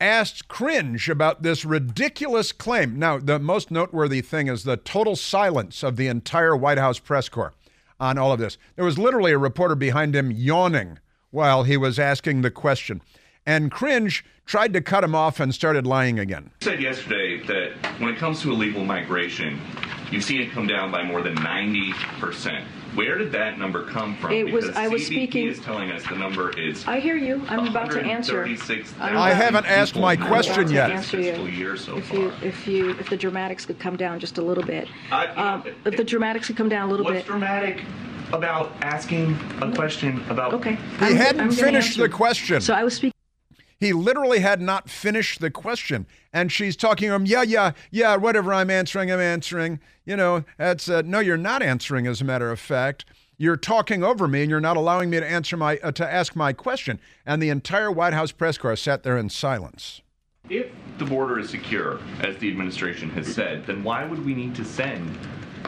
asked 0.00 0.48
Cringe 0.48 1.08
about 1.08 1.42
this 1.42 1.64
ridiculous 1.64 2.52
claim. 2.52 2.98
Now, 2.98 3.18
the 3.18 3.38
most 3.38 3.70
noteworthy 3.70 4.22
thing 4.22 4.48
is 4.48 4.64
the 4.64 4.76
total 4.76 5.16
silence 5.16 5.82
of 5.82 5.96
the 5.96 6.06
entire 6.06 6.56
White 6.56 6.78
House 6.78 6.98
press 6.98 7.28
corps 7.28 7.52
on 8.00 8.18
all 8.18 8.32
of 8.32 8.38
this. 8.38 8.58
There 8.76 8.84
was 8.84 8.98
literally 8.98 9.32
a 9.32 9.38
reporter 9.38 9.74
behind 9.74 10.16
him 10.16 10.30
yawning 10.30 10.98
while 11.34 11.64
he 11.64 11.76
was 11.76 11.98
asking 11.98 12.42
the 12.42 12.50
question. 12.50 13.02
And 13.44 13.70
Cringe 13.70 14.24
tried 14.46 14.72
to 14.72 14.80
cut 14.80 15.02
him 15.04 15.14
off 15.16 15.40
and 15.40 15.52
started 15.52 15.84
lying 15.86 16.18
again. 16.20 16.50
You 16.62 16.64
said 16.70 16.80
yesterday 16.80 17.44
that 17.46 17.72
when 18.00 18.10
it 18.10 18.16
comes 18.18 18.40
to 18.42 18.52
illegal 18.52 18.84
migration, 18.84 19.60
you've 20.12 20.22
seen 20.24 20.40
it 20.40 20.52
come 20.52 20.66
down 20.68 20.92
by 20.92 21.02
more 21.02 21.22
than 21.22 21.34
90%. 21.36 22.64
Where 22.94 23.18
did 23.18 23.32
that 23.32 23.58
number 23.58 23.82
come 23.84 24.16
from? 24.18 24.30
It 24.32 24.52
was- 24.52 24.66
because 24.66 24.76
I 24.76 24.86
was 24.86 25.02
CBP 25.02 25.06
speaking- 25.06 25.48
is 25.48 25.58
telling 25.58 25.90
us 25.90 26.06
the 26.06 26.14
number 26.14 26.56
is 26.56 26.86
I 26.86 27.00
hear 27.00 27.16
you. 27.16 27.42
I'm 27.48 27.66
about 27.66 27.90
to 27.90 28.00
answer. 28.00 28.44
I'm 28.44 28.56
I 29.00 29.10
about- 29.30 29.36
haven't 29.36 29.66
asked 29.66 29.96
my 29.98 30.14
question 30.14 30.70
yet. 30.70 30.92
answer 30.92 31.20
you. 31.20 31.76
So 31.76 31.96
if 31.98 32.12
you, 32.12 32.32
if 32.42 32.68
you, 32.68 32.90
if 32.90 33.10
the 33.10 33.16
dramatics 33.16 33.66
could 33.66 33.80
come 33.80 33.96
down 33.96 34.20
just 34.20 34.38
a 34.38 34.42
little 34.42 34.62
bit. 34.64 34.86
I- 35.10 35.26
Um, 35.26 35.64
if 35.84 35.96
the 35.96 36.04
dramatics 36.04 36.46
could 36.46 36.56
come 36.56 36.68
down 36.68 36.86
a 36.86 36.90
little 36.92 37.04
What's 37.04 37.16
bit. 37.18 37.26
dramatic 37.26 37.82
about 38.34 38.72
asking 38.82 39.38
a 39.62 39.72
question 39.72 40.22
about? 40.28 40.54
Okay. 40.54 40.74
He 40.98 41.04
I'm- 41.06 41.16
hadn't 41.16 41.40
I'm 41.40 41.50
finished 41.50 41.96
the 41.96 42.08
question. 42.08 42.60
So 42.60 42.74
I 42.74 42.84
was 42.84 42.94
speaking. 42.94 43.12
He 43.80 43.92
literally 43.92 44.38
had 44.38 44.60
not 44.60 44.88
finished 44.88 45.40
the 45.40 45.50
question. 45.50 46.06
And 46.32 46.50
she's 46.50 46.76
talking 46.76 47.08
to 47.08 47.14
him, 47.14 47.26
yeah, 47.26 47.42
yeah, 47.42 47.72
yeah, 47.90 48.16
whatever 48.16 48.54
I'm 48.54 48.70
answering, 48.70 49.10
I'm 49.10 49.20
answering. 49.20 49.78
You 50.06 50.16
know, 50.16 50.44
that's, 50.56 50.88
uh, 50.88 51.02
no, 51.04 51.20
you're 51.20 51.36
not 51.36 51.62
answering, 51.62 52.06
as 52.06 52.20
a 52.20 52.24
matter 52.24 52.50
of 52.50 52.58
fact. 52.58 53.04
You're 53.36 53.56
talking 53.56 54.02
over 54.02 54.28
me 54.28 54.42
and 54.42 54.50
you're 54.50 54.60
not 54.60 54.76
allowing 54.76 55.10
me 55.10 55.18
to 55.18 55.26
answer 55.28 55.56
my, 55.56 55.78
uh, 55.78 55.92
to 55.92 56.10
ask 56.10 56.34
my 56.36 56.52
question. 56.52 57.00
And 57.26 57.42
the 57.42 57.50
entire 57.50 57.90
White 57.90 58.14
House 58.14 58.32
press 58.32 58.56
corps 58.56 58.76
sat 58.76 59.02
there 59.02 59.18
in 59.18 59.28
silence. 59.28 60.00
If 60.48 60.68
the 60.98 61.04
border 61.04 61.38
is 61.38 61.50
secure, 61.50 61.98
as 62.20 62.36
the 62.36 62.48
administration 62.50 63.10
has 63.10 63.26
said, 63.34 63.66
then 63.66 63.82
why 63.82 64.04
would 64.04 64.24
we 64.24 64.34
need 64.34 64.54
to 64.54 64.64
send 64.64 65.18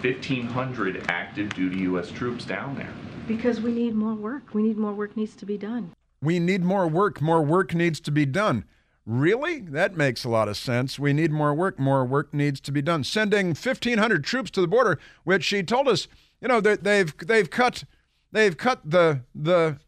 1,500 0.02 1.06
active 1.08 1.54
duty 1.54 1.78
U.S. 1.78 2.10
troops 2.10 2.44
down 2.44 2.74
there? 2.76 2.92
Because 3.26 3.60
we 3.60 3.72
need 3.72 3.94
more 3.94 4.14
work. 4.14 4.54
We 4.54 4.62
need 4.62 4.76
more 4.76 4.92
work 4.92 5.16
needs 5.16 5.34
to 5.36 5.46
be 5.46 5.58
done. 5.58 5.92
We 6.22 6.38
need 6.38 6.62
more 6.62 6.86
work. 6.86 7.20
More 7.20 7.42
work 7.42 7.74
needs 7.74 8.00
to 8.00 8.10
be 8.10 8.26
done. 8.26 8.64
Really? 9.04 9.60
That 9.60 9.96
makes 9.96 10.24
a 10.24 10.28
lot 10.28 10.48
of 10.48 10.56
sense. 10.56 10.98
We 10.98 11.12
need 11.12 11.30
more 11.30 11.54
work. 11.54 11.78
More 11.78 12.04
work 12.04 12.34
needs 12.34 12.60
to 12.60 12.72
be 12.72 12.82
done. 12.82 13.04
Sending 13.04 13.48
1,500 13.48 14.24
troops 14.24 14.50
to 14.52 14.60
the 14.60 14.66
border, 14.66 14.98
which 15.24 15.44
she 15.44 15.62
told 15.62 15.88
us, 15.88 16.08
you 16.40 16.48
know, 16.48 16.60
that 16.60 16.84
they've 16.84 17.16
they've 17.18 17.48
cut 17.48 17.84
they've 18.32 18.56
cut 18.56 18.80
the 18.84 19.20
the 19.34 19.78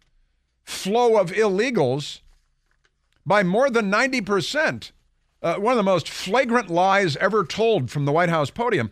flow 0.64 1.16
of 1.16 1.32
illegals 1.32 2.20
by 3.26 3.42
more 3.42 3.70
than 3.70 3.90
90 3.90 4.20
percent. 4.20 4.92
Uh, 5.42 5.54
one 5.56 5.72
of 5.72 5.76
the 5.76 5.82
most 5.82 6.09
flagrant 6.09 6.70
lies 6.70 7.16
ever 7.16 7.44
told 7.44 7.90
from 7.90 8.04
the 8.04 8.12
White 8.12 8.28
House 8.28 8.50
podium. 8.50 8.90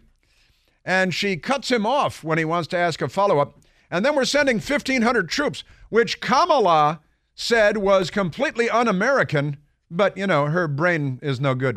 And 0.86 1.12
she 1.12 1.36
cuts 1.36 1.70
him 1.70 1.84
off 1.84 2.22
when 2.22 2.38
he 2.38 2.44
wants 2.44 2.68
to 2.68 2.78
ask 2.78 3.02
a 3.02 3.08
follow 3.08 3.40
up. 3.40 3.58
And 3.90 4.04
then 4.04 4.14
we're 4.14 4.24
sending 4.24 4.56
1,500 4.56 5.28
troops, 5.28 5.64
which 5.90 6.20
Kamala 6.20 7.00
said 7.34 7.76
was 7.76 8.08
completely 8.10 8.70
un 8.70 8.88
American, 8.88 9.58
but 9.90 10.16
you 10.16 10.26
know, 10.26 10.46
her 10.46 10.68
brain 10.68 11.18
is 11.22 11.40
no 11.40 11.54
good. 11.54 11.76